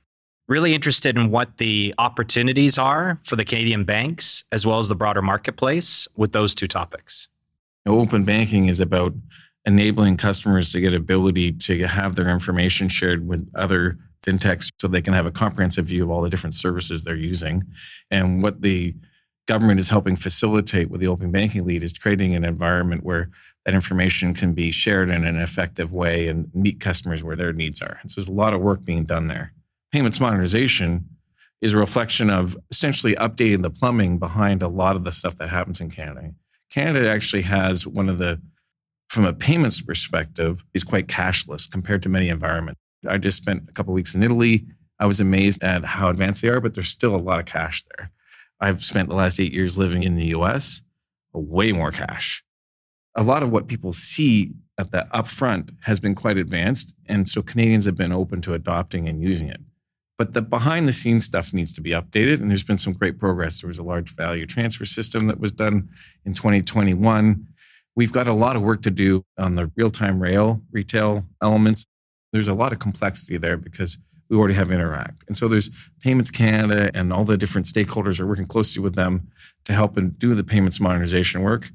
Really 0.48 0.74
interested 0.74 1.18
in 1.18 1.30
what 1.30 1.57
the 1.57 1.94
opportunities 1.98 2.78
are 2.78 3.19
for 3.24 3.36
the 3.36 3.44
Canadian 3.44 3.83
banks 3.83 4.45
as 4.51 4.66
well 4.66 4.80
as 4.80 4.88
the 4.88 4.95
broader 4.95 5.22
marketplace 5.22 6.07
with 6.16 6.31
those 6.31 6.56
two 6.56 6.68
topics. 6.68 7.28
Open 7.86 8.24
banking 8.24 8.68
is 8.68 8.80
about 8.80 9.13
enabling 9.66 10.18
customers 10.18 10.72
to 10.72 10.81
get 10.81 10.94
ability 10.94 11.52
to 11.52 11.88
have 11.88 12.16
their 12.16 12.30
information 12.30 12.90
shared 12.90 13.28
with 13.28 13.48
other 13.56 13.98
fintechs 14.25 14.72
so 14.80 14.88
they 14.88 15.02
can 15.02 15.13
have 15.13 15.25
a 15.25 15.31
comprehensive 15.31 15.86
view 15.86 16.04
of 16.04 16.10
all 16.10 16.22
the 16.22 16.30
different 16.30 16.54
services 16.54 17.04
they're 17.04 17.16
using 17.16 17.63
and 18.10 18.44
what 18.44 18.62
the 18.62 18.96
government 19.48 19.80
is 19.80 19.90
helping 19.90 20.16
facilitate 20.16 20.90
with 20.90 21.02
the 21.02 21.08
open 21.08 21.31
banking 21.31 21.66
lead 21.66 21.84
is 21.84 21.94
creating 21.94 22.36
an 22.36 22.46
environment 22.46 23.04
where 23.04 23.30
that 23.66 23.75
information 23.75 24.34
can 24.34 24.54
be 24.54 24.72
shared 24.72 25.10
in 25.10 25.25
an 25.25 25.38
effective 25.38 25.92
way 25.94 26.28
and 26.28 26.50
meet 26.54 26.80
customers 26.80 27.24
where 27.24 27.36
their 27.36 27.54
needs 27.54 27.81
are. 27.81 28.00
And 28.02 28.10
so 28.10 28.19
there's 28.19 28.28
a 28.28 28.34
lot 28.34 28.54
of 28.54 28.62
work 28.62 28.84
being 28.84 29.04
done 29.04 29.28
there. 29.28 29.54
Payments 29.92 30.19
modernization 30.19 31.10
is 31.62 31.74
a 31.74 31.78
reflection 31.78 32.30
of 32.30 32.57
essentially 32.72 33.16
updating 33.16 33.62
the 33.62 33.69
plumbing 33.69 34.18
behind 34.18 34.64
a 34.64 34.68
lot 34.68 34.96
of 34.96 35.04
the 35.04 35.12
stuff 35.12 35.36
that 35.38 35.50
happens 35.50 35.80
in 35.80 35.90
Canada. 35.90 36.31
Canada 36.72 37.10
actually 37.10 37.44
has 37.44 37.86
one 37.86 38.10
of 38.10 38.18
the, 38.18 38.42
from 39.12 39.25
a 39.25 39.34
payments 39.34 39.81
perspective, 39.81 40.63
is 40.74 40.86
quite 40.86 41.08
cashless 41.08 41.69
compared 41.69 42.02
to 42.02 42.08
many 42.08 42.30
environments. 42.30 42.80
I 43.06 43.18
just 43.18 43.36
spent 43.36 43.68
a 43.68 43.74
couple 43.74 43.94
weeks 43.94 44.16
in 44.16 44.24
Italy. 44.24 44.66
I 45.00 45.06
was 45.06 45.19
amazed 45.19 45.62
at 45.62 45.84
how 45.84 46.10
advanced 46.10 46.42
they 46.42 46.48
are, 46.48 46.62
but 46.62 46.75
there's 46.75 46.88
still 46.88 47.13
a 47.13 47.18
lot 47.18 47.38
of 47.38 47.46
cash 47.46 47.84
there. 47.98 48.10
I've 48.62 48.81
spent 48.81 49.10
the 49.10 49.16
last 49.16 49.38
eight 49.38 49.52
years 49.52 49.78
living 49.78 50.04
in 50.04 50.16
the 50.16 50.28
US, 50.28 50.84
way 51.34 51.74
more 51.74 51.92
cash. 51.92 52.42
A 53.13 53.22
lot 53.22 53.44
of 53.44 53.52
what 53.52 53.68
people 53.68 53.92
see 53.92 54.54
at 54.78 54.92
the 54.92 55.06
upfront 55.14 55.72
has 55.81 56.00
been 56.00 56.16
quite 56.16 56.38
advanced. 56.38 56.96
And 57.06 57.28
so 57.28 57.42
Canadians 57.42 57.84
have 57.84 57.98
been 57.98 58.14
open 58.14 58.40
to 58.44 58.54
adopting 58.54 59.10
and 59.10 59.22
using 59.22 59.50
it. 59.50 59.60
But 60.18 60.34
the 60.34 60.42
behind 60.42 60.88
the 60.88 60.94
scenes 60.94 61.25
stuff 61.25 61.54
needs 61.54 61.74
to 61.74 61.81
be 61.81 61.90
updated. 61.90 62.40
And 62.40 62.50
there's 62.50 62.64
been 62.64 62.78
some 62.78 62.94
great 62.94 63.19
progress. 63.19 63.60
There 63.60 63.68
was 63.68 63.80
a 63.80 63.84
large 63.84 64.16
value 64.16 64.46
transfer 64.46 64.86
system 64.86 65.28
that 65.28 65.40
was 65.40 65.52
done 65.52 65.90
in 66.24 66.34
2021. 66.34 67.48
We've 67.96 68.12
got 68.12 68.28
a 68.28 68.34
lot 68.34 68.56
of 68.56 68.62
work 68.62 68.82
to 68.84 68.92
do 68.92 69.24
on 69.38 69.56
the 69.56 69.72
real 69.76 69.90
time 69.90 70.22
rail 70.22 70.62
retail 70.72 71.26
elements. 71.42 71.86
There's 72.32 72.48
a 72.48 72.54
lot 72.54 72.72
of 72.72 72.80
complexity 72.80 73.38
there 73.38 73.58
because 73.58 73.98
we 74.30 74.38
already 74.38 74.54
have 74.54 74.70
Interac. 74.70 75.16
And 75.28 75.38
so 75.38 75.50
there's 75.50 75.70
Payments 76.02 76.32
Canada 76.32 76.90
and 76.94 77.12
all 77.12 77.26
the 77.26 77.38
different 77.38 77.68
stakeholders 77.68 78.20
are 78.20 78.26
working 78.26 78.46
closely 78.46 78.82
with 78.82 78.96
them 78.96 79.28
to 79.66 79.74
help 79.74 79.98
and 79.98 80.18
do 80.18 80.34
the 80.34 80.44
payments 80.44 80.80
modernization 80.80 81.42
work. 81.42 81.70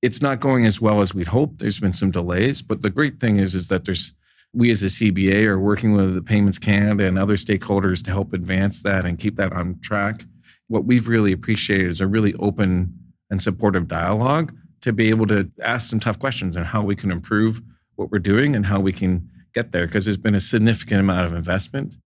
It's 0.00 0.22
not 0.22 0.40
going 0.40 0.64
as 0.64 0.80
well 0.80 1.02
as 1.02 1.14
we'd 1.14 1.28
hoped. 1.28 1.58
There's 1.58 1.78
been 1.78 1.92
some 1.92 2.10
delays, 2.10 2.62
but 2.62 2.80
the 2.80 2.90
great 2.90 3.20
thing 3.20 3.36
is, 3.36 3.54
is 3.54 3.68
that 3.68 3.84
there's 3.84 4.14
we 4.54 4.70
as 4.70 4.82
a 4.82 4.86
CBA 4.86 5.46
are 5.46 5.58
working 5.58 5.94
with 5.94 6.14
the 6.14 6.22
Payments 6.22 6.58
Canada 6.58 7.06
and 7.06 7.18
other 7.18 7.36
stakeholders 7.36 8.04
to 8.04 8.10
help 8.10 8.32
advance 8.32 8.82
that 8.82 9.06
and 9.06 9.18
keep 9.18 9.36
that 9.36 9.52
on 9.52 9.78
track. 9.80 10.24
What 10.68 10.84
we've 10.84 11.08
really 11.08 11.32
appreciated 11.32 11.90
is 11.90 12.00
a 12.00 12.06
really 12.06 12.34
open 12.34 12.98
and 13.30 13.40
supportive 13.40 13.88
dialogue 13.88 14.54
to 14.82 14.92
be 14.92 15.10
able 15.10 15.26
to 15.26 15.50
ask 15.62 15.88
some 15.88 16.00
tough 16.00 16.18
questions 16.18 16.56
on 16.56 16.64
how 16.64 16.82
we 16.82 16.94
can 16.94 17.10
improve 17.10 17.62
what 17.96 18.10
we're 18.10 18.18
doing 18.18 18.54
and 18.54 18.66
how 18.66 18.80
we 18.80 18.92
can 18.92 19.28
get 19.54 19.72
there 19.72 19.86
because 19.86 20.04
there's 20.04 20.16
been 20.16 20.34
a 20.34 20.40
significant 20.40 21.00
amount 21.00 21.26
of 21.26 21.32
investment. 21.32 21.96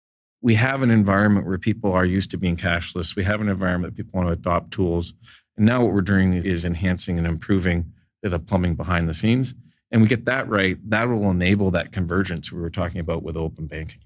We 0.43 0.55
have 0.55 0.82
an 0.82 0.90
environment 0.90 1.46
where 1.46 1.58
people 1.58 1.93
are 1.93 2.05
used 2.05 2.31
to 2.32 2.38
being 2.38 2.56
cashless. 2.56 3.17
We 3.17 3.25
have 3.25 3.40
an 3.40 3.49
environment 3.49 3.96
that 3.96 4.05
people 4.05 4.19
want 4.19 4.28
to 4.28 4.32
adopt 4.32 4.70
tools. 4.70 5.14
And 5.56 5.67
now 5.67 5.82
what 5.82 5.94
we're 5.94 6.02
doing 6.02 6.34
is 6.34 6.64
enhancing 6.64 7.19
and 7.19 7.26
improving 7.26 7.93
the 8.23 8.38
plumbing 8.38 8.75
behind 8.75 9.08
the 9.08 9.14
scenes. 9.14 9.55
And 9.90 10.02
we 10.02 10.08
get 10.08 10.25
that 10.26 10.49
right, 10.49 10.78
that 10.90 11.08
will 11.08 11.31
enable 11.31 11.70
that 11.70 11.93
convergence 11.93 12.52
we 12.52 12.61
were 12.61 12.70
talking 12.70 13.00
about 13.00 13.23
with 13.23 13.37
open 13.37 13.67
banking. 13.67 14.00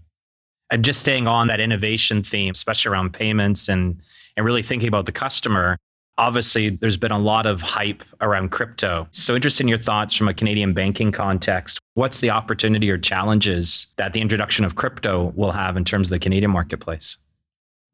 And 0.70 0.84
just 0.84 1.00
staying 1.00 1.26
on 1.26 1.48
that 1.48 1.58
innovation 1.58 2.22
theme, 2.22 2.52
especially 2.52 2.92
around 2.92 3.12
payments 3.12 3.68
and, 3.68 4.00
and 4.36 4.46
really 4.46 4.62
thinking 4.62 4.88
about 4.88 5.06
the 5.06 5.12
customer, 5.12 5.78
Obviously, 6.20 6.68
there's 6.68 6.98
been 6.98 7.12
a 7.12 7.18
lot 7.18 7.46
of 7.46 7.62
hype 7.62 8.04
around 8.20 8.50
crypto. 8.50 9.08
So, 9.10 9.34
interested 9.34 9.64
in 9.64 9.68
your 9.68 9.78
thoughts 9.78 10.14
from 10.14 10.28
a 10.28 10.34
Canadian 10.34 10.74
banking 10.74 11.12
context. 11.12 11.78
What's 11.94 12.20
the 12.20 12.28
opportunity 12.28 12.90
or 12.90 12.98
challenges 12.98 13.94
that 13.96 14.12
the 14.12 14.20
introduction 14.20 14.66
of 14.66 14.74
crypto 14.74 15.32
will 15.34 15.52
have 15.52 15.78
in 15.78 15.84
terms 15.84 16.08
of 16.08 16.10
the 16.10 16.18
Canadian 16.18 16.50
marketplace? 16.50 17.16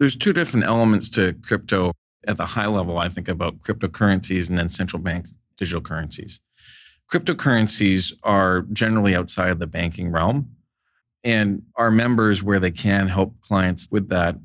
There's 0.00 0.16
two 0.16 0.32
different 0.32 0.66
elements 0.66 1.08
to 1.10 1.34
crypto. 1.34 1.92
At 2.26 2.36
the 2.36 2.46
high 2.46 2.66
level, 2.66 2.98
I 2.98 3.08
think 3.08 3.28
about 3.28 3.60
cryptocurrencies 3.60 4.50
and 4.50 4.58
then 4.58 4.68
central 4.68 5.00
bank 5.00 5.28
digital 5.56 5.80
currencies. 5.80 6.40
Cryptocurrencies 7.08 8.12
are 8.24 8.62
generally 8.72 9.14
outside 9.14 9.60
the 9.60 9.68
banking 9.68 10.10
realm. 10.10 10.50
And 11.22 11.62
our 11.76 11.92
members, 11.92 12.42
where 12.42 12.58
they 12.58 12.72
can 12.72 13.06
help 13.06 13.40
clients 13.40 13.86
with 13.88 14.08
that, 14.08 14.36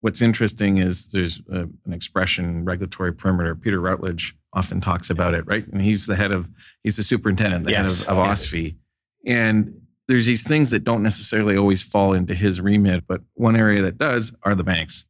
What's 0.00 0.22
interesting 0.22 0.76
is 0.78 1.10
there's 1.10 1.42
a, 1.50 1.62
an 1.84 1.92
expression, 1.92 2.64
regulatory 2.64 3.12
perimeter. 3.12 3.54
Peter 3.54 3.80
Routledge 3.80 4.36
often 4.52 4.80
talks 4.80 5.10
about 5.10 5.34
it, 5.34 5.46
right? 5.46 5.66
And 5.66 5.82
he's 5.82 6.06
the 6.06 6.16
head 6.16 6.32
of, 6.32 6.50
he's 6.82 6.96
the 6.96 7.02
superintendent, 7.02 7.64
the 7.64 7.72
yes. 7.72 8.06
head 8.06 8.12
of, 8.12 8.18
of 8.18 8.26
OSFI. 8.28 8.76
And 9.26 9.82
there's 10.06 10.26
these 10.26 10.46
things 10.46 10.70
that 10.70 10.84
don't 10.84 11.02
necessarily 11.02 11.56
always 11.56 11.82
fall 11.82 12.12
into 12.12 12.34
his 12.34 12.60
remit, 12.60 13.04
but 13.06 13.22
one 13.34 13.56
area 13.56 13.82
that 13.82 13.98
does 13.98 14.34
are 14.42 14.54
the 14.54 14.64
banks. 14.64 15.04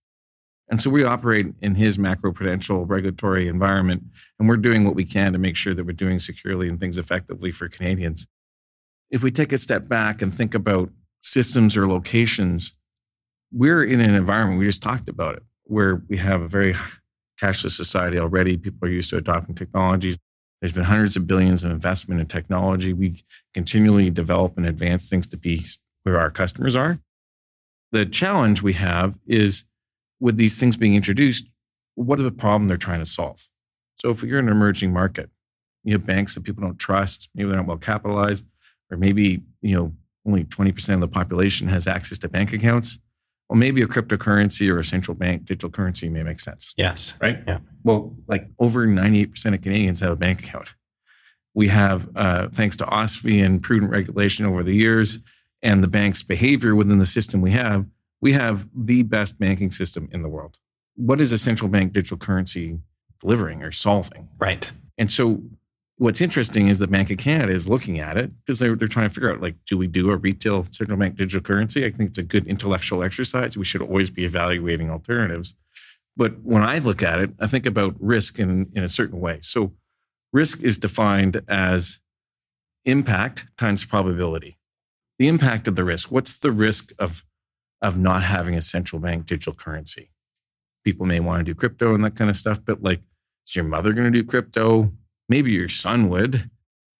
And 0.70 0.82
so 0.82 0.90
we 0.90 1.04
operate 1.04 1.46
in 1.60 1.76
his 1.76 1.98
macro 1.98 2.32
prudential 2.32 2.84
regulatory 2.84 3.48
environment, 3.48 4.02
and 4.38 4.48
we're 4.48 4.56
doing 4.56 4.84
what 4.84 4.94
we 4.94 5.04
can 5.04 5.32
to 5.32 5.38
make 5.38 5.56
sure 5.56 5.72
that 5.72 5.84
we're 5.84 5.92
doing 5.92 6.18
securely 6.18 6.68
and 6.68 6.78
things 6.78 6.98
effectively 6.98 7.52
for 7.52 7.68
Canadians. 7.68 8.26
If 9.10 9.22
we 9.22 9.30
take 9.30 9.52
a 9.52 9.58
step 9.58 9.88
back 9.88 10.20
and 10.20 10.34
think 10.34 10.54
about 10.54 10.90
systems 11.22 11.76
or 11.76 11.88
locations, 11.88 12.74
we're 13.52 13.84
in 13.84 14.00
an 14.00 14.14
environment, 14.14 14.58
we 14.58 14.66
just 14.66 14.82
talked 14.82 15.08
about 15.08 15.36
it, 15.36 15.42
where 15.64 16.02
we 16.08 16.18
have 16.18 16.42
a 16.42 16.48
very 16.48 16.74
cashless 17.40 17.70
society 17.70 18.18
already. 18.18 18.56
People 18.56 18.88
are 18.88 18.90
used 18.90 19.10
to 19.10 19.16
adopting 19.16 19.54
technologies. 19.54 20.18
There's 20.60 20.72
been 20.72 20.84
hundreds 20.84 21.16
of 21.16 21.26
billions 21.26 21.64
of 21.64 21.70
investment 21.70 22.20
in 22.20 22.26
technology. 22.26 22.92
We 22.92 23.14
continually 23.54 24.10
develop 24.10 24.56
and 24.56 24.66
advance 24.66 25.08
things 25.08 25.26
to 25.28 25.36
be 25.36 25.62
where 26.02 26.18
our 26.18 26.30
customers 26.30 26.74
are. 26.74 26.98
The 27.92 28.04
challenge 28.04 28.62
we 28.62 28.74
have 28.74 29.18
is 29.26 29.64
with 30.20 30.36
these 30.36 30.58
things 30.58 30.76
being 30.76 30.94
introduced, 30.94 31.46
what 31.94 32.18
are 32.18 32.24
the 32.24 32.30
problem 32.30 32.68
they're 32.68 32.76
trying 32.76 33.00
to 33.00 33.06
solve? 33.06 33.48
So 33.96 34.10
if 34.10 34.22
you're 34.22 34.38
in 34.38 34.46
an 34.46 34.52
emerging 34.52 34.92
market, 34.92 35.30
you 35.84 35.92
have 35.92 36.04
banks 36.04 36.34
that 36.34 36.44
people 36.44 36.62
don't 36.62 36.78
trust, 36.78 37.30
maybe 37.34 37.48
they're 37.48 37.56
not 37.56 37.66
well 37.66 37.78
capitalized, 37.78 38.46
or 38.90 38.96
maybe, 38.96 39.42
you 39.62 39.76
know, 39.76 39.92
only 40.26 40.44
20% 40.44 40.94
of 40.94 41.00
the 41.00 41.08
population 41.08 41.68
has 41.68 41.86
access 41.86 42.18
to 42.18 42.28
bank 42.28 42.52
accounts 42.52 42.98
well, 43.48 43.58
maybe 43.58 43.80
a 43.82 43.86
cryptocurrency 43.86 44.70
or 44.70 44.78
a 44.78 44.84
central 44.84 45.14
bank 45.14 45.46
digital 45.46 45.70
currency 45.70 46.08
may 46.08 46.22
make 46.22 46.40
sense. 46.40 46.74
Yes. 46.76 47.16
Right? 47.20 47.42
Yeah. 47.46 47.60
Well, 47.82 48.14
like 48.26 48.46
over 48.58 48.86
98% 48.86 49.54
of 49.54 49.62
Canadians 49.62 50.00
have 50.00 50.12
a 50.12 50.16
bank 50.16 50.40
account. 50.40 50.74
We 51.54 51.68
have, 51.68 52.08
uh, 52.14 52.48
thanks 52.48 52.76
to 52.76 52.84
OSFI 52.84 53.44
and 53.44 53.62
prudent 53.62 53.90
regulation 53.90 54.44
over 54.44 54.62
the 54.62 54.74
years 54.74 55.20
and 55.62 55.82
the 55.82 55.88
bank's 55.88 56.22
behavior 56.22 56.74
within 56.74 56.98
the 56.98 57.06
system 57.06 57.40
we 57.40 57.52
have, 57.52 57.86
we 58.20 58.32
have 58.32 58.68
the 58.74 59.02
best 59.02 59.38
banking 59.38 59.70
system 59.70 60.08
in 60.12 60.22
the 60.22 60.28
world. 60.28 60.58
What 60.94 61.20
is 61.20 61.32
a 61.32 61.38
central 61.38 61.70
bank 61.70 61.92
digital 61.92 62.18
currency 62.18 62.78
delivering 63.20 63.62
or 63.62 63.72
solving? 63.72 64.28
Right. 64.38 64.70
And 64.98 65.10
so 65.10 65.42
what's 65.98 66.20
interesting 66.20 66.68
is 66.68 66.78
that 66.78 66.90
Bank 66.90 67.10
of 67.10 67.18
Canada 67.18 67.52
is 67.52 67.68
looking 67.68 67.98
at 67.98 68.16
it 68.16 68.30
because 68.38 68.60
they're, 68.60 68.76
they're 68.76 68.88
trying 68.88 69.08
to 69.08 69.14
figure 69.14 69.32
out 69.32 69.40
like, 69.40 69.56
do 69.66 69.76
we 69.76 69.88
do 69.88 70.10
a 70.10 70.16
retail 70.16 70.64
central 70.64 70.98
bank 70.98 71.16
digital 71.16 71.40
currency? 71.40 71.84
I 71.84 71.90
think 71.90 72.10
it's 72.10 72.18
a 72.18 72.22
good 72.22 72.46
intellectual 72.46 73.02
exercise. 73.02 73.58
We 73.58 73.64
should 73.64 73.82
always 73.82 74.08
be 74.08 74.24
evaluating 74.24 74.90
alternatives. 74.90 75.54
But 76.16 76.40
when 76.40 76.62
I 76.62 76.78
look 76.78 77.02
at 77.02 77.18
it, 77.18 77.30
I 77.40 77.46
think 77.46 77.66
about 77.66 77.96
risk 77.98 78.38
in, 78.38 78.70
in 78.74 78.84
a 78.84 78.88
certain 78.88 79.20
way. 79.20 79.40
So 79.42 79.72
risk 80.32 80.62
is 80.62 80.78
defined 80.78 81.42
as 81.48 82.00
impact 82.84 83.46
times 83.56 83.84
probability. 83.84 84.58
The 85.18 85.28
impact 85.28 85.66
of 85.66 85.74
the 85.74 85.84
risk. 85.84 86.12
What's 86.12 86.38
the 86.38 86.52
risk 86.52 86.92
of, 86.98 87.24
of 87.82 87.98
not 87.98 88.22
having 88.22 88.54
a 88.54 88.62
central 88.62 89.00
bank 89.00 89.26
digital 89.26 89.52
currency? 89.52 90.10
People 90.84 91.06
may 91.06 91.18
want 91.18 91.40
to 91.40 91.44
do 91.44 91.56
crypto 91.56 91.92
and 91.92 92.04
that 92.04 92.14
kind 92.14 92.30
of 92.30 92.36
stuff, 92.36 92.60
but 92.64 92.82
like, 92.82 93.02
is 93.46 93.56
your 93.56 93.64
mother 93.64 93.92
going 93.92 94.12
to 94.12 94.16
do 94.16 94.24
crypto? 94.24 94.92
Maybe 95.28 95.52
your 95.52 95.68
son 95.68 96.08
would. 96.08 96.50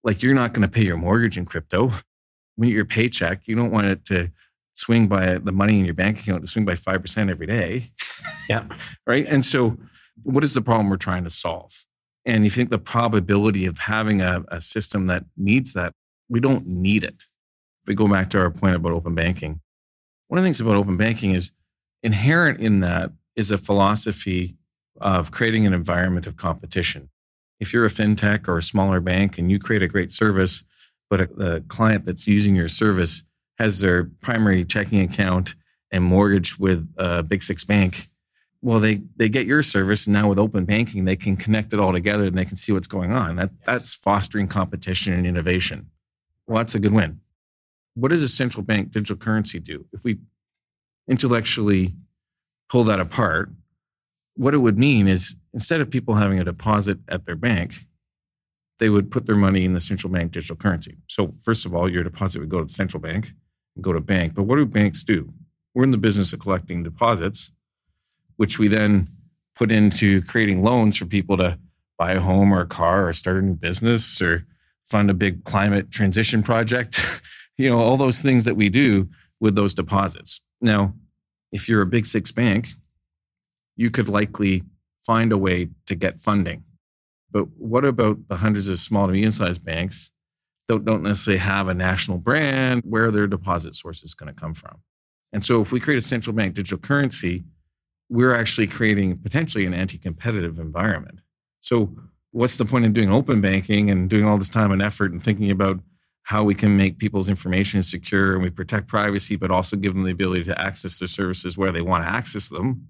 Like 0.05 0.23
you're 0.23 0.35
not 0.35 0.53
going 0.53 0.67
to 0.67 0.73
pay 0.73 0.85
your 0.85 0.97
mortgage 0.97 1.37
in 1.37 1.45
crypto. 1.45 1.93
When 2.57 2.69
your 2.69 2.85
paycheck, 2.85 3.47
you 3.47 3.55
don't 3.55 3.71
want 3.71 3.87
it 3.87 4.05
to 4.07 4.31
swing 4.75 5.09
by 5.09 5.39
the 5.39 5.53
money 5.53 5.79
in 5.79 5.85
your 5.85 5.95
bank 5.95 6.21
account 6.21 6.43
to 6.43 6.47
swing 6.47 6.65
by 6.65 6.75
5% 6.75 7.31
every 7.31 7.47
day. 7.47 7.85
Yeah. 8.49 8.65
right. 9.07 9.27
And 9.27 9.45
so, 9.45 9.77
what 10.23 10.43
is 10.43 10.55
the 10.55 10.63
problem 10.63 10.89
we're 10.89 10.97
trying 10.97 11.25
to 11.25 11.31
solve? 11.31 11.85
And 12.25 12.45
you 12.45 12.51
think 12.51 12.71
the 12.71 12.79
probability 12.79 13.67
of 13.67 13.79
having 13.79 14.21
a, 14.21 14.45
a 14.49 14.61
system 14.61 15.07
that 15.07 15.25
needs 15.37 15.73
that, 15.75 15.95
we 16.29 16.41
don't 16.41 16.67
need 16.67 17.05
it. 17.05 17.25
If 17.83 17.89
we 17.89 17.95
go 17.95 18.09
back 18.09 18.31
to 18.31 18.39
our 18.39 18.51
point 18.51 18.75
about 18.75 18.93
open 18.93 19.15
banking, 19.15 19.61
one 20.27 20.39
of 20.39 20.43
the 20.43 20.47
things 20.47 20.61
about 20.61 20.77
open 20.77 20.97
banking 20.97 21.31
is 21.31 21.53
inherent 22.03 22.61
in 22.61 22.81
that 22.81 23.13
is 23.37 23.51
a 23.51 23.59
philosophy 23.59 24.57
of 25.01 25.31
creating 25.31 25.67
an 25.67 25.73
environment 25.73 26.27
of 26.27 26.37
competition 26.37 27.09
if 27.61 27.73
you're 27.73 27.85
a 27.85 27.91
fintech 27.91 28.49
or 28.49 28.59
a 28.59 28.63
smaller 28.63 29.01
bank 29.01 29.39
and 29.39 29.51
you 29.51 29.59
create 29.59 29.83
a 29.83 29.89
great 29.89 30.13
service, 30.13 30.65
but 31.11 31.21
a, 31.21 31.57
a 31.57 31.61
client 31.63 32.05
that's 32.05 32.27
using 32.27 32.55
your 32.55 32.69
service 32.69 33.25
has 33.59 33.81
their 33.81 34.05
primary 34.23 34.65
checking 34.65 35.01
account 35.01 35.55
and 35.91 36.05
mortgage 36.05 36.59
with 36.59 36.89
a 36.97 37.23
big 37.23 37.43
six 37.43 37.65
bank, 37.65 38.09
well, 38.61 38.81
they 38.81 39.03
they 39.17 39.29
get 39.29 39.47
your 39.47 39.63
service, 39.63 40.07
and 40.07 40.15
now 40.15 40.29
with 40.29 40.39
open 40.39 40.65
banking, 40.65 41.05
they 41.05 41.17
can 41.17 41.37
connect 41.37 41.73
it 41.73 41.79
all 41.79 41.93
together 41.93 42.25
and 42.25 42.37
they 42.37 42.45
can 42.45 42.57
see 42.57 42.73
what's 42.73 42.89
going 42.89 43.13
on. 43.13 43.37
That 43.37 43.51
that's 43.65 43.95
fostering 43.95 44.49
competition 44.49 45.13
and 45.13 45.27
innovation. 45.27 45.91
Well, 46.47 46.59
that's 46.59 46.75
a 46.75 46.81
good 46.81 46.93
win. 46.93 47.21
What 47.95 48.09
does 48.09 48.23
a 48.23 48.29
central 48.29 48.65
bank 48.65 48.91
digital 48.91 49.17
currency 49.17 49.61
do? 49.61 49.87
If 49.93 50.03
we 50.03 50.19
intellectually 51.09 51.95
pull 52.69 52.85
that 52.85 53.01
apart, 53.01 53.51
what 54.39 54.55
it 54.55 54.59
would 54.59 54.79
mean 54.79 55.09
is 55.09 55.35
instead 55.53 55.81
of 55.81 55.91
people 55.91 56.15
having 56.15 56.39
a 56.39 56.45
deposit 56.45 56.99
at 57.09 57.27
their 57.27 57.35
bank, 57.35 57.75
they 58.79 58.89
would 58.89 59.11
put 59.11 59.27
their 59.27 59.37
money 59.37 59.65
in 59.65 59.73
the 59.73 59.81
central 59.81 60.13
bank 60.13 60.31
digital 60.31 60.55
currency. 60.55 60.97
So, 61.09 61.33
first 61.43 61.67
of 61.67 61.75
all, 61.75 61.91
your 61.91 62.05
deposit 62.05 62.39
would 62.39 62.49
go 62.49 62.59
to 62.59 62.65
the 62.65 62.73
central 62.73 63.01
bank 63.01 63.33
and 63.75 63.83
go 63.83 63.93
to 63.93 64.01
bank. 64.01 64.35
But 64.35 64.45
what 64.45 64.57
do 64.57 64.65
banks 64.65 65.03
do? 65.03 65.35
We're 65.75 65.83
in 65.83 65.91
the 65.91 65.99
business 65.99 66.33
of 66.33 66.39
collecting 66.39 66.85
deposits, 66.85 67.53
which 68.37 68.61
we 68.61 68.69
then 68.69 69.09
put 69.57 69.73
into 69.73 70.23
creating 70.23 70.63
loans 70.63 70.97
for 70.97 71.07
people 71.07 71.37
to 71.39 71.59
buy 71.99 72.13
a 72.13 72.21
home 72.21 72.55
or 72.55 72.61
a 72.61 72.67
car 72.67 73.09
or 73.09 73.13
start 73.13 73.39
a 73.39 73.43
new 73.43 73.55
business 73.55 74.23
or 74.23 74.47
fund 74.85 75.11
a 75.11 75.15
big 75.15 75.43
climate 75.43 75.91
transition 75.91 76.45
project. 76.45 77.23
you 77.59 77.69
know, 77.69 77.79
all 77.79 77.97
those 77.97 78.23
things 78.23 78.45
that 78.45 78.55
we 78.55 78.69
do 78.69 79.09
with 79.41 79.57
those 79.57 79.75
deposits. 79.75 80.43
Now, 80.61 80.95
if 81.51 81.69
you're 81.69 81.83
a 81.83 81.87
big 81.87 82.07
six 82.07 82.31
bank, 82.31 82.69
you 83.79 83.91
could 83.91 84.09
likely 84.09 84.65
find 84.97 85.33
a 85.33 85.39
way 85.39 85.69
to 85.87 85.95
get 85.95 86.21
funding. 86.21 86.65
But 87.31 87.45
what 87.57 87.85
about 87.85 88.29
the 88.29 88.37
hundreds 88.37 88.69
of 88.69 88.79
small 88.79 89.07
to 89.07 89.13
medium 89.13 89.31
sized 89.31 89.65
banks 89.65 90.11
that 90.67 90.85
don't 90.85 91.03
necessarily 91.03 91.39
have 91.39 91.69
a 91.69 91.75
national 91.75 92.19
brand? 92.19 92.83
Where 92.85 93.05
are 93.05 93.11
their 93.11 93.29
deposit 93.29 93.75
sources 93.75 94.15
going 94.15 94.35
to 94.35 94.39
come 94.39 94.53
from? 94.53 94.83
And 95.33 95.45
so 95.45 95.63
if 95.63 95.73
we 95.73 95.79
create 95.79 95.99
a 95.99 96.03
central 96.03 96.35
bank 96.35 96.55
digital 96.55 96.79
currency, 96.79 97.45
we're 98.11 98.35
actually 98.35 98.67
creating 98.67 99.19
potentially 99.19 99.65
an 99.65 99.75
anti 99.75 99.97
competitive 99.97 100.59
environment. 100.59 101.21
So, 101.61 101.97
what's 102.33 102.57
the 102.57 102.65
point 102.65 102.85
in 102.85 102.93
doing 102.93 103.13
open 103.13 103.41
banking 103.41 103.91
and 103.91 104.11
doing 104.11 104.25
all 104.25 104.39
this 104.39 104.49
time 104.49 104.73
and 104.73 104.83
effort 104.83 105.13
and 105.13 105.23
thinking 105.23 105.51
about 105.51 105.81
how 106.23 106.43
we 106.43 106.55
can 106.55 106.77
make 106.77 106.99
people's 106.99 107.29
information 107.29 107.83
secure 107.83 108.35
and 108.35 108.43
we 108.43 108.51
protect 108.51 108.89
privacy, 108.89 109.37
but 109.37 109.51
also 109.51 109.77
give 109.77 109.95
them 109.95 110.05
the 110.05 110.11
ability 110.11 110.45
to 110.45 110.61
access 110.61 110.99
their 110.99 111.09
services 111.09 111.57
where 111.57 111.73
they 111.73 111.81
want 111.81 112.05
to 112.05 112.09
access 112.09 112.49
them? 112.49 112.89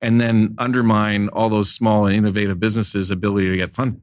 And 0.00 0.20
then 0.20 0.54
undermine 0.58 1.28
all 1.28 1.48
those 1.48 1.70
small 1.70 2.06
and 2.06 2.16
innovative 2.16 2.60
businesses' 2.60 3.10
ability 3.10 3.48
to 3.50 3.56
get 3.56 3.74
funding. 3.74 4.02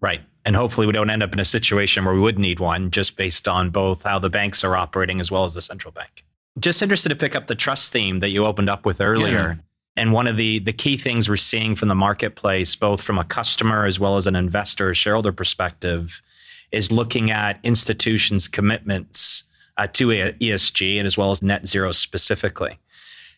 Right. 0.00 0.20
And 0.44 0.56
hopefully 0.56 0.86
we 0.86 0.92
don't 0.92 1.10
end 1.10 1.22
up 1.22 1.32
in 1.32 1.40
a 1.40 1.44
situation 1.44 2.04
where 2.04 2.14
we 2.14 2.20
would 2.20 2.38
need 2.38 2.60
one 2.60 2.90
just 2.90 3.16
based 3.16 3.46
on 3.48 3.70
both 3.70 4.04
how 4.04 4.18
the 4.18 4.30
banks 4.30 4.64
are 4.64 4.76
operating 4.76 5.20
as 5.20 5.30
well 5.30 5.44
as 5.44 5.54
the 5.54 5.60
central 5.60 5.92
bank. 5.92 6.24
Just 6.58 6.82
interested 6.82 7.10
to 7.10 7.16
pick 7.16 7.36
up 7.36 7.46
the 7.46 7.54
trust 7.54 7.92
theme 7.92 8.20
that 8.20 8.30
you 8.30 8.44
opened 8.44 8.70
up 8.70 8.86
with 8.86 9.00
earlier. 9.00 9.58
Yeah. 9.58 10.02
And 10.02 10.12
one 10.12 10.26
of 10.26 10.36
the, 10.36 10.60
the 10.60 10.72
key 10.72 10.96
things 10.96 11.28
we're 11.28 11.36
seeing 11.36 11.74
from 11.74 11.88
the 11.88 11.94
marketplace, 11.94 12.76
both 12.76 13.02
from 13.02 13.18
a 13.18 13.24
customer 13.24 13.84
as 13.84 13.98
well 13.98 14.16
as 14.16 14.26
an 14.26 14.36
investor, 14.36 14.94
shareholder 14.94 15.32
perspective, 15.32 16.22
is 16.70 16.92
looking 16.92 17.30
at 17.30 17.58
institutions' 17.64 18.46
commitments 18.46 19.44
uh, 19.76 19.86
to 19.88 20.08
ESG 20.08 20.98
and 20.98 21.06
as 21.06 21.18
well 21.18 21.30
as 21.30 21.42
net 21.42 21.66
zero 21.66 21.92
specifically. 21.92 22.78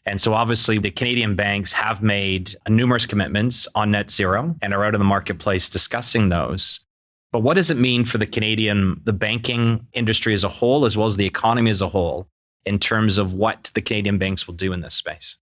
And 0.07 0.21
so 0.21 0.33
obviously 0.33 0.79
the 0.79 0.91
Canadian 0.91 1.37
banks 1.37 1.73
have 1.73 2.03
made 2.03 2.55
numerous 2.69 3.07
commitments 3.07 3.69
on 3.75 3.91
net 3.91 4.11
zero 4.11 4.57
and 4.63 4.73
are 4.73 4.85
out 4.85 4.95
in 4.95 4.99
the 4.99 5.05
marketplace 5.05 5.69
discussing 5.69 6.31
those. 6.31 6.87
But 7.33 7.41
what 7.41 7.55
does 7.55 7.71
it 7.71 7.77
mean 7.77 8.05
for 8.05 8.19
the 8.19 8.27
Canadian, 8.27 9.01
the 9.05 9.13
banking 9.13 9.87
industry 9.93 10.35
as 10.35 10.43
a 10.43 10.49
whole, 10.49 10.85
as 10.85 10.97
well 10.97 11.07
as 11.07 11.17
the 11.17 11.27
economy 11.27 11.71
as 11.71 11.81
a 11.81 11.89
whole, 11.89 12.29
in 12.65 12.79
terms 12.79 13.19
of 13.19 13.35
what 13.35 13.71
the 13.75 13.81
Canadian 13.81 14.19
banks 14.19 14.47
will 14.47 14.55
do 14.55 14.73
in 14.73 14.81
this 14.81 14.95
space? 14.95 15.37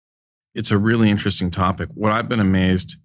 It's 0.55 0.71
a 0.71 0.79
really 0.79 1.11
interesting 1.11 1.51
topic. 1.51 1.89
What 1.95 2.13
I've 2.13 2.29
been 2.29 2.41
amazed 2.41 2.97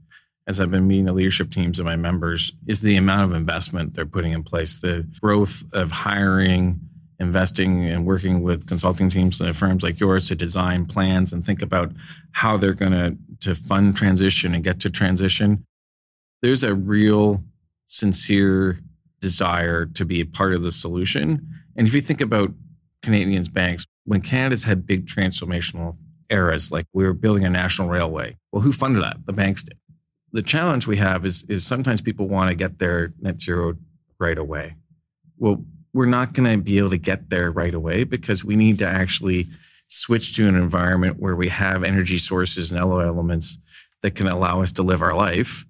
as 0.47 0.59
I've 0.59 0.71
been 0.71 0.87
meeting 0.87 1.05
the 1.05 1.13
leadership 1.13 1.51
teams 1.51 1.79
of 1.79 1.85
my 1.85 1.95
members 1.95 2.53
is 2.67 2.81
the 2.81 2.95
amount 2.95 3.29
of 3.29 3.37
investment 3.37 3.93
they're 3.93 4.05
putting 4.05 4.31
in 4.31 4.43
place, 4.43 4.79
the 4.79 5.07
growth 5.21 5.63
of 5.73 5.91
hiring, 5.91 6.79
investing 7.19 7.85
and 7.85 8.05
working 8.05 8.41
with 8.41 8.67
consulting 8.67 9.09
teams 9.09 9.41
and 9.41 9.55
firms 9.55 9.83
like 9.83 9.99
yours 9.99 10.27
to 10.29 10.35
design 10.35 10.85
plans 10.85 11.33
and 11.33 11.45
think 11.45 11.61
about 11.61 11.91
how 12.31 12.57
they're 12.57 12.73
going 12.73 12.91
to 12.91 13.17
to 13.41 13.55
fund 13.55 13.95
transition 13.95 14.53
and 14.53 14.63
get 14.63 14.79
to 14.81 14.89
transition. 14.89 15.65
There's 16.41 16.63
a 16.63 16.73
real 16.75 17.43
sincere 17.85 18.79
desire 19.21 19.85
to 19.85 20.05
be 20.05 20.21
a 20.21 20.25
part 20.25 20.53
of 20.53 20.63
the 20.63 20.71
solution. 20.71 21.47
And 21.75 21.87
if 21.87 21.93
you 21.93 22.01
think 22.01 22.21
about 22.21 22.51
canadians 23.01 23.47
banks 23.47 23.85
when 24.03 24.21
canada's 24.21 24.65
had 24.65 24.85
big 24.85 25.05
transformational 25.05 25.95
eras 26.29 26.69
like 26.69 26.85
we 26.91 27.05
were 27.05 27.13
building 27.13 27.45
a 27.45 27.49
national 27.49 27.87
railway 27.87 28.35
well 28.51 28.61
who 28.61 28.71
funded 28.71 29.01
that? 29.03 29.25
The 29.25 29.33
banks 29.33 29.63
did. 29.63 29.77
The 30.31 30.41
challenge 30.41 30.85
we 30.85 30.97
have 30.97 31.25
is 31.25 31.43
is 31.49 31.65
sometimes 31.65 32.01
people 32.01 32.27
want 32.27 32.49
to 32.49 32.55
get 32.55 32.79
their 32.79 33.13
net 33.19 33.41
zero 33.41 33.75
right 34.19 34.37
away. 34.37 34.75
Well 35.37 35.63
we're 35.93 36.05
not 36.05 36.33
going 36.33 36.49
to 36.49 36.63
be 36.63 36.77
able 36.77 36.91
to 36.91 36.97
get 36.97 37.29
there 37.29 37.51
right 37.51 37.73
away 37.73 38.03
because 38.03 38.43
we 38.43 38.55
need 38.55 38.77
to 38.79 38.87
actually 38.87 39.47
switch 39.87 40.35
to 40.35 40.47
an 40.47 40.55
environment 40.55 41.19
where 41.19 41.35
we 41.35 41.49
have 41.49 41.83
energy 41.83 42.17
sources 42.17 42.71
and 42.71 42.81
other 42.81 43.01
elements 43.01 43.59
that 44.01 44.15
can 44.15 44.27
allow 44.27 44.61
us 44.61 44.71
to 44.73 44.83
live 44.83 45.01
our 45.01 45.15
life. 45.15 45.65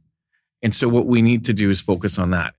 And 0.62 0.76
so 0.76 0.90
what 0.90 1.06
we 1.06 1.22
need 1.22 1.46
to 1.46 1.54
do 1.54 1.70
is 1.70 1.80
focus 1.80 2.20
on 2.20 2.32
that. 2.32 2.54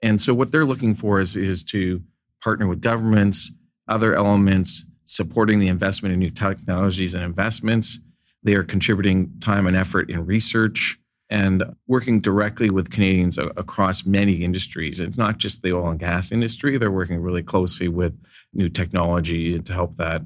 And 0.00 0.20
so 0.20 0.34
what 0.34 0.50
they're 0.50 0.64
looking 0.64 0.94
for 0.94 1.20
is, 1.20 1.36
is 1.36 1.62
to 1.64 2.02
partner 2.42 2.66
with 2.66 2.80
governments, 2.80 3.52
other 3.86 4.14
elements, 4.14 4.86
supporting 5.04 5.60
the 5.60 5.68
investment 5.68 6.14
in 6.14 6.18
new 6.18 6.30
technologies 6.30 7.14
and 7.14 7.22
investments. 7.22 8.00
They 8.42 8.54
are 8.54 8.64
contributing 8.64 9.34
time 9.40 9.66
and 9.66 9.76
effort 9.76 10.10
in 10.10 10.26
research 10.26 10.98
and 11.32 11.64
working 11.86 12.20
directly 12.20 12.68
with 12.68 12.90
Canadians 12.90 13.38
across 13.38 14.04
many 14.04 14.44
industries. 14.44 15.00
It's 15.00 15.16
not 15.16 15.38
just 15.38 15.62
the 15.62 15.72
oil 15.72 15.88
and 15.88 15.98
gas 15.98 16.30
industry, 16.30 16.76
they're 16.76 16.90
working 16.90 17.22
really 17.22 17.42
closely 17.42 17.88
with 17.88 18.20
new 18.52 18.68
technology 18.68 19.58
to 19.58 19.72
help 19.72 19.96
that. 19.96 20.20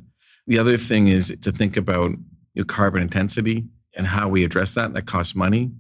The 0.49 0.59
other 0.59 0.77
thing 0.77 1.07
is 1.07 1.37
to 1.43 1.53
think 1.53 1.77
about 1.77 2.11
your 2.55 2.65
carbon 2.65 3.03
intensity 3.03 3.67
and 3.97 4.09
how 4.09 4.29
we 4.29 4.43
address 4.43 4.75
that. 4.75 4.95
That 4.95 5.07
costs 5.07 5.37
money. 5.37 5.71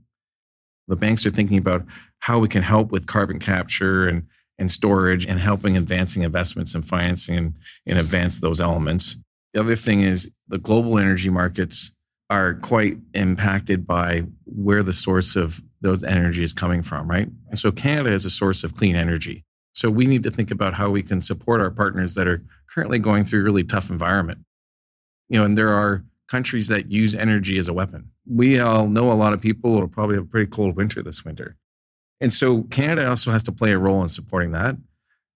The 0.87 0.95
banks 0.95 1.26
are 1.26 1.30
thinking 1.30 1.59
about 1.59 1.85
how 2.21 2.38
we 2.38 2.47
can 2.47 2.62
help 2.62 2.92
with 2.92 3.09
carbon 3.09 3.40
capture 3.40 4.06
and, 4.06 4.28
and 4.61 4.71
storage 4.71 5.26
and 5.26 5.40
helping 5.40 5.76
advancing 5.76 6.23
investments 6.23 6.73
and 6.73 6.87
financing 6.87 7.37
and, 7.37 7.54
and 7.85 7.99
advance 7.99 8.38
those 8.38 8.61
elements. 8.61 9.16
The 9.52 9.59
other 9.59 9.75
thing 9.75 10.02
is 10.02 10.30
the 10.47 10.59
global 10.59 10.99
energy 10.99 11.30
markets 11.30 11.96
are 12.28 12.54
quite 12.54 12.99
impacted 13.14 13.87
by 13.87 14.25
where 14.45 14.83
the 14.83 14.92
source 14.92 15.37
of 15.37 15.62
those 15.80 16.02
energy 16.02 16.42
is 16.42 16.52
coming 16.52 16.83
from, 16.83 17.09
right? 17.09 17.28
And 17.49 17.59
so 17.59 17.71
Canada 17.71 18.12
is 18.12 18.25
a 18.25 18.30
source 18.30 18.64
of 18.64 18.75
clean 18.75 18.97
energy. 18.97 19.45
So 19.75 19.90
we 19.90 20.06
need 20.06 20.23
to 20.23 20.30
think 20.30 20.50
about 20.50 20.75
how 20.75 20.90
we 20.90 21.02
can 21.02 21.21
support 21.21 21.61
our 21.61 21.71
partners 21.71 22.14
that 22.14 22.26
are 22.26 22.42
currently 22.68 22.99
going 22.99 23.25
through 23.25 23.40
a 23.40 23.45
really 23.45 23.62
tough 23.62 23.90
environment. 23.90 24.40
You 25.28 25.38
know, 25.38 25.45
and 25.45 25.56
there 25.56 25.73
are 25.73 26.04
countries 26.28 26.68
that 26.68 26.90
use 26.90 27.14
energy 27.14 27.59
as 27.59 27.68
a 27.68 27.73
weapon. 27.73 28.11
We 28.26 28.59
all 28.59 28.88
know 28.88 29.12
a 29.12 29.14
lot 29.14 29.33
of 29.33 29.40
people 29.40 29.73
will 29.73 29.87
probably 29.87 30.16
have 30.16 30.25
a 30.25 30.28
pretty 30.28 30.50
cold 30.50 30.76
winter 30.76 31.02
this 31.02 31.25
winter. 31.25 31.56
And 32.21 32.33
so 32.33 32.62
Canada 32.64 33.09
also 33.09 33.30
has 33.30 33.42
to 33.45 33.52
play 33.52 33.73
a 33.73 33.78
role 33.78 34.02
in 34.02 34.09
supporting 34.09 34.52
that. 34.52 34.76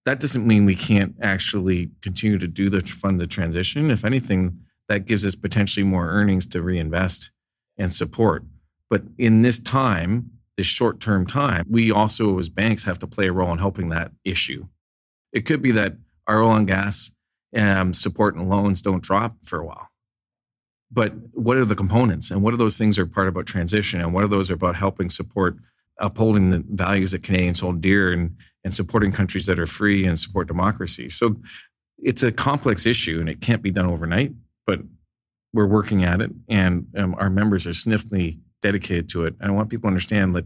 That 0.06 0.18
doesn't 0.18 0.47
mean 0.47 0.64
we 0.64 0.75
can't 0.75 1.14
actually 1.20 1.90
continue 2.00 2.38
to 2.38 2.49
do 2.49 2.70
the 2.70 2.80
fund 2.80 3.20
the 3.20 3.26
transition. 3.26 3.90
If 3.90 4.04
anything, 4.04 4.59
that 4.90 5.06
gives 5.06 5.25
us 5.25 5.37
potentially 5.37 5.85
more 5.85 6.09
earnings 6.09 6.44
to 6.44 6.61
reinvest 6.61 7.30
and 7.78 7.92
support. 7.92 8.42
But 8.90 9.04
in 9.18 9.42
this 9.42 9.61
time, 9.61 10.32
this 10.56 10.66
short 10.66 10.99
term 10.99 11.28
time, 11.28 11.64
we 11.70 11.92
also 11.92 12.37
as 12.40 12.49
banks 12.49 12.82
have 12.85 12.99
to 12.99 13.06
play 13.06 13.28
a 13.28 13.32
role 13.32 13.52
in 13.52 13.59
helping 13.59 13.90
that 13.90 14.11
issue. 14.25 14.66
It 15.32 15.42
could 15.42 15.62
be 15.62 15.70
that 15.70 15.94
our 16.26 16.42
oil 16.42 16.56
and 16.56 16.66
gas 16.66 17.14
um, 17.56 17.94
support 17.94 18.35
and 18.35 18.50
loans 18.50 18.82
don't 18.82 19.00
drop 19.00 19.37
for 19.44 19.61
a 19.61 19.64
while. 19.64 19.90
But 20.90 21.12
what 21.35 21.56
are 21.56 21.64
the 21.64 21.76
components 21.76 22.32
and 22.32 22.42
what 22.42 22.52
are 22.52 22.56
those 22.56 22.76
things 22.76 22.99
are 22.99 23.06
part 23.06 23.28
about 23.28 23.47
transition 23.47 24.00
and 24.00 24.12
what 24.12 24.25
are 24.25 24.28
those 24.28 24.50
are 24.50 24.54
about 24.54 24.75
helping 24.75 25.09
support 25.09 25.56
upholding 25.99 26.50
the 26.50 26.64
values 26.68 27.12
that 27.12 27.23
Canadians 27.23 27.61
hold 27.61 27.80
dear 27.80 28.12
and, 28.12 28.37
and 28.64 28.75
supporting 28.75 29.12
countries 29.12 29.47
that 29.47 29.61
are 29.61 29.66
free 29.68 30.04
and 30.04 30.18
support 30.18 30.49
democracy. 30.49 31.09
So 31.09 31.37
it's 31.97 32.25
a 32.25 32.32
complex 32.32 32.87
issue 32.87 33.20
and 33.20 33.28
it 33.28 33.40
can't 33.40 33.62
be 33.62 33.70
done 33.70 33.87
overnight, 33.87 34.32
but 34.71 34.83
we're 35.53 35.67
working 35.67 36.05
at 36.05 36.21
it 36.21 36.31
and 36.49 36.87
um, 36.97 37.17
our 37.19 37.29
members 37.29 37.67
are 37.67 37.73
significantly 37.73 38.39
dedicated 38.62 39.09
to 39.09 39.25
it. 39.25 39.35
And 39.41 39.50
I 39.50 39.55
want 39.55 39.69
people 39.69 39.89
to 39.89 39.89
understand 39.89 40.37
that 40.37 40.45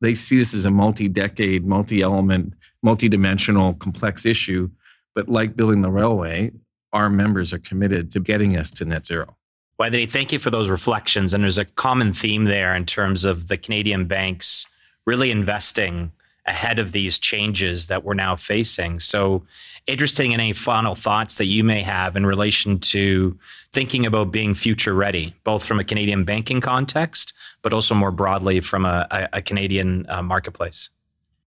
they 0.00 0.14
see 0.14 0.38
this 0.38 0.54
as 0.54 0.64
a 0.64 0.70
multi-decade, 0.70 1.66
multi-element, 1.66 2.54
multi-dimensional, 2.84 3.74
complex 3.74 4.24
issue. 4.24 4.70
But 5.16 5.28
like 5.28 5.56
building 5.56 5.82
the 5.82 5.90
railway, 5.90 6.52
our 6.92 7.10
members 7.10 7.52
are 7.52 7.58
committed 7.58 8.12
to 8.12 8.20
getting 8.20 8.56
us 8.56 8.70
to 8.72 8.84
net 8.84 9.06
zero. 9.06 9.36
Anthony, 9.82 10.06
thank 10.06 10.30
you 10.30 10.38
for 10.38 10.50
those 10.50 10.68
reflections. 10.68 11.34
And 11.34 11.42
there's 11.42 11.58
a 11.58 11.64
common 11.64 12.12
theme 12.12 12.44
there 12.44 12.76
in 12.76 12.86
terms 12.86 13.24
of 13.24 13.48
the 13.48 13.56
Canadian 13.56 14.06
banks 14.06 14.68
really 15.04 15.32
investing 15.32 16.12
ahead 16.46 16.78
of 16.78 16.92
these 16.92 17.18
changes 17.18 17.86
that 17.86 18.04
we're 18.04 18.14
now 18.14 18.36
facing. 18.36 19.00
So, 19.00 19.44
interesting 19.86 20.32
in 20.32 20.40
any 20.40 20.52
final 20.52 20.94
thoughts 20.94 21.38
that 21.38 21.46
you 21.46 21.64
may 21.64 21.82
have 21.82 22.16
in 22.16 22.26
relation 22.26 22.78
to 22.78 23.38
thinking 23.72 24.06
about 24.06 24.30
being 24.30 24.54
future 24.54 24.94
ready, 24.94 25.34
both 25.44 25.64
from 25.64 25.80
a 25.80 25.84
Canadian 25.84 26.24
banking 26.24 26.60
context, 26.60 27.34
but 27.62 27.72
also 27.72 27.94
more 27.94 28.10
broadly 28.10 28.60
from 28.60 28.84
a, 28.84 29.28
a, 29.32 29.42
Canadian 29.42 30.06
uh, 30.08 30.22
marketplace? 30.22 30.90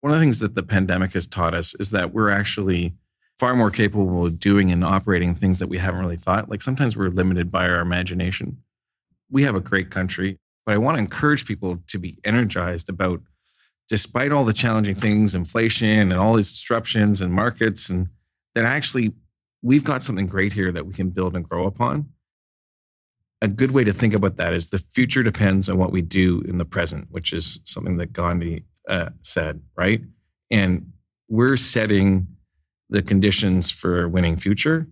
One 0.01 0.12
of 0.12 0.19
the 0.19 0.24
things 0.24 0.39
that 0.39 0.55
the 0.55 0.63
pandemic 0.63 1.13
has 1.13 1.27
taught 1.27 1.53
us 1.53 1.75
is 1.75 1.91
that 1.91 2.13
we're 2.13 2.29
actually 2.29 2.93
far 3.39 3.55
more 3.55 3.71
capable 3.71 4.25
of 4.25 4.39
doing 4.39 4.71
and 4.71 4.83
operating 4.83 5.33
things 5.33 5.60
that 5.60 5.67
we 5.67 5.77
haven't 5.77 6.00
really 6.00 6.17
thought. 6.17 6.50
Like 6.50 6.62
sometimes 6.62 6.95
we're 6.95 7.10
limited 7.10 7.50
by 7.50 7.67
our 7.67 7.79
imagination. 7.79 8.57
We 9.31 9.43
have 9.43 9.55
a 9.55 9.60
great 9.60 9.89
country, 9.89 10.38
but 10.65 10.75
I 10.75 10.77
want 10.77 10.98
to 10.98 11.00
encourage 11.00 11.45
people 11.45 11.79
to 11.88 11.98
be 11.98 12.19
energized 12.24 12.88
about 12.88 13.21
despite 13.91 14.31
all 14.31 14.45
the 14.45 14.53
challenging 14.53 14.95
things, 14.95 15.36
inflation 15.36 16.13
and 16.13 16.13
all 16.13 16.36
these 16.36 16.50
disruptions 16.50 17.19
and 17.19 17.33
markets, 17.33 17.89
and 17.89 18.07
that 18.55 18.63
actually 18.63 19.12
we've 19.62 19.83
got 19.83 20.01
something 20.01 20.27
great 20.27 20.53
here 20.53 20.71
that 20.71 20.88
we 20.88 20.93
can 20.93 21.10
build 21.10 21.36
and 21.36 21.48
grow 21.48 21.67
upon. 21.67 22.07
A 23.41 23.50
good 23.50 23.71
way 23.71 23.83
to 23.83 23.91
think 23.91 24.13
about 24.13 24.38
that 24.38 24.53
is 24.53 24.69
the 24.69 24.77
future 24.77 25.24
depends 25.24 25.67
on 25.67 25.77
what 25.77 25.91
we 25.91 26.01
do 26.01 26.41
in 26.48 26.57
the 26.57 26.63
present, 26.63 27.07
which 27.12 27.33
is 27.33 27.60
something 27.65 27.98
that 27.98 28.13
Gandhi 28.13 28.63
uh, 28.88 29.09
said, 29.24 29.61
right? 29.75 30.01
And 30.50 30.94
we're 31.27 31.57
setting 31.57 32.27
the 32.89 33.01
conditions 33.01 33.72
for 33.72 34.03
a 34.03 34.09
winning 34.09 34.37
future, 34.37 34.87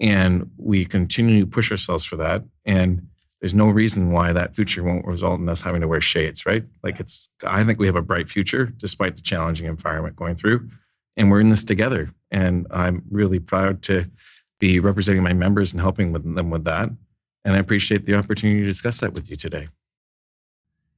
and 0.00 0.50
we 0.56 0.84
continue 0.84 1.44
to 1.44 1.46
push 1.46 1.70
ourselves 1.70 2.04
for 2.04 2.16
that. 2.16 2.42
And 2.64 3.06
there's 3.42 3.54
no 3.54 3.68
reason 3.68 4.12
why 4.12 4.32
that 4.32 4.54
future 4.54 4.84
won't 4.84 5.04
result 5.04 5.40
in 5.40 5.48
us 5.48 5.62
having 5.62 5.80
to 5.80 5.88
wear 5.88 6.00
shades, 6.00 6.46
right? 6.46 6.62
Like 6.84 7.00
it's, 7.00 7.28
I 7.44 7.64
think 7.64 7.80
we 7.80 7.86
have 7.86 7.96
a 7.96 8.02
bright 8.02 8.30
future 8.30 8.66
despite 8.66 9.16
the 9.16 9.22
challenging 9.22 9.66
environment 9.66 10.14
going 10.14 10.36
through. 10.36 10.68
And 11.16 11.28
we're 11.28 11.40
in 11.40 11.50
this 11.50 11.64
together. 11.64 12.14
And 12.30 12.68
I'm 12.70 13.02
really 13.10 13.40
proud 13.40 13.82
to 13.82 14.08
be 14.60 14.78
representing 14.78 15.24
my 15.24 15.32
members 15.32 15.72
and 15.72 15.80
helping 15.80 16.12
with 16.12 16.36
them 16.36 16.50
with 16.50 16.62
that. 16.64 16.90
And 17.44 17.56
I 17.56 17.58
appreciate 17.58 18.06
the 18.06 18.14
opportunity 18.14 18.60
to 18.60 18.66
discuss 18.66 19.00
that 19.00 19.12
with 19.12 19.28
you 19.28 19.34
today. 19.34 19.66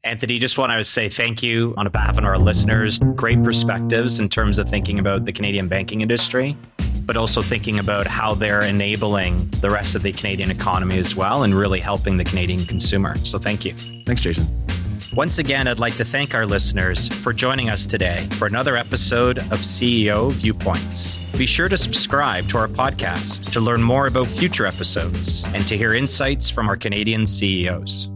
Anthony, 0.04 0.38
just 0.38 0.58
want 0.58 0.70
to 0.70 0.84
say 0.84 1.08
thank 1.08 1.42
you 1.42 1.72
on 1.78 1.88
behalf 1.88 2.18
of 2.18 2.24
our 2.24 2.36
listeners. 2.36 2.98
Great 3.14 3.42
perspectives 3.42 4.18
in 4.18 4.28
terms 4.28 4.58
of 4.58 4.68
thinking 4.68 4.98
about 4.98 5.24
the 5.24 5.32
Canadian 5.32 5.66
banking 5.66 6.02
industry 6.02 6.58
but 7.06 7.16
also 7.16 7.42
thinking 7.42 7.78
about 7.78 8.06
how 8.06 8.34
they're 8.34 8.62
enabling 8.62 9.48
the 9.60 9.70
rest 9.70 9.94
of 9.94 10.02
the 10.02 10.12
Canadian 10.12 10.50
economy 10.50 10.98
as 10.98 11.14
well 11.14 11.42
and 11.42 11.54
really 11.54 11.80
helping 11.80 12.16
the 12.16 12.24
Canadian 12.24 12.64
consumer. 12.66 13.16
So 13.24 13.38
thank 13.38 13.64
you. 13.64 13.74
Thanks, 14.06 14.22
Jason. 14.22 14.46
Once 15.14 15.38
again, 15.38 15.68
I'd 15.68 15.78
like 15.78 15.94
to 15.96 16.04
thank 16.04 16.34
our 16.34 16.44
listeners 16.44 17.08
for 17.08 17.32
joining 17.32 17.70
us 17.70 17.86
today 17.86 18.26
for 18.32 18.46
another 18.46 18.76
episode 18.76 19.38
of 19.38 19.60
CEO 19.60 20.32
Viewpoints. 20.32 21.18
Be 21.38 21.46
sure 21.46 21.68
to 21.68 21.76
subscribe 21.76 22.48
to 22.48 22.58
our 22.58 22.68
podcast 22.68 23.52
to 23.52 23.60
learn 23.60 23.82
more 23.82 24.08
about 24.08 24.28
future 24.28 24.66
episodes 24.66 25.44
and 25.54 25.66
to 25.68 25.76
hear 25.76 25.94
insights 25.94 26.50
from 26.50 26.68
our 26.68 26.76
Canadian 26.76 27.26
CEOs. 27.26 28.13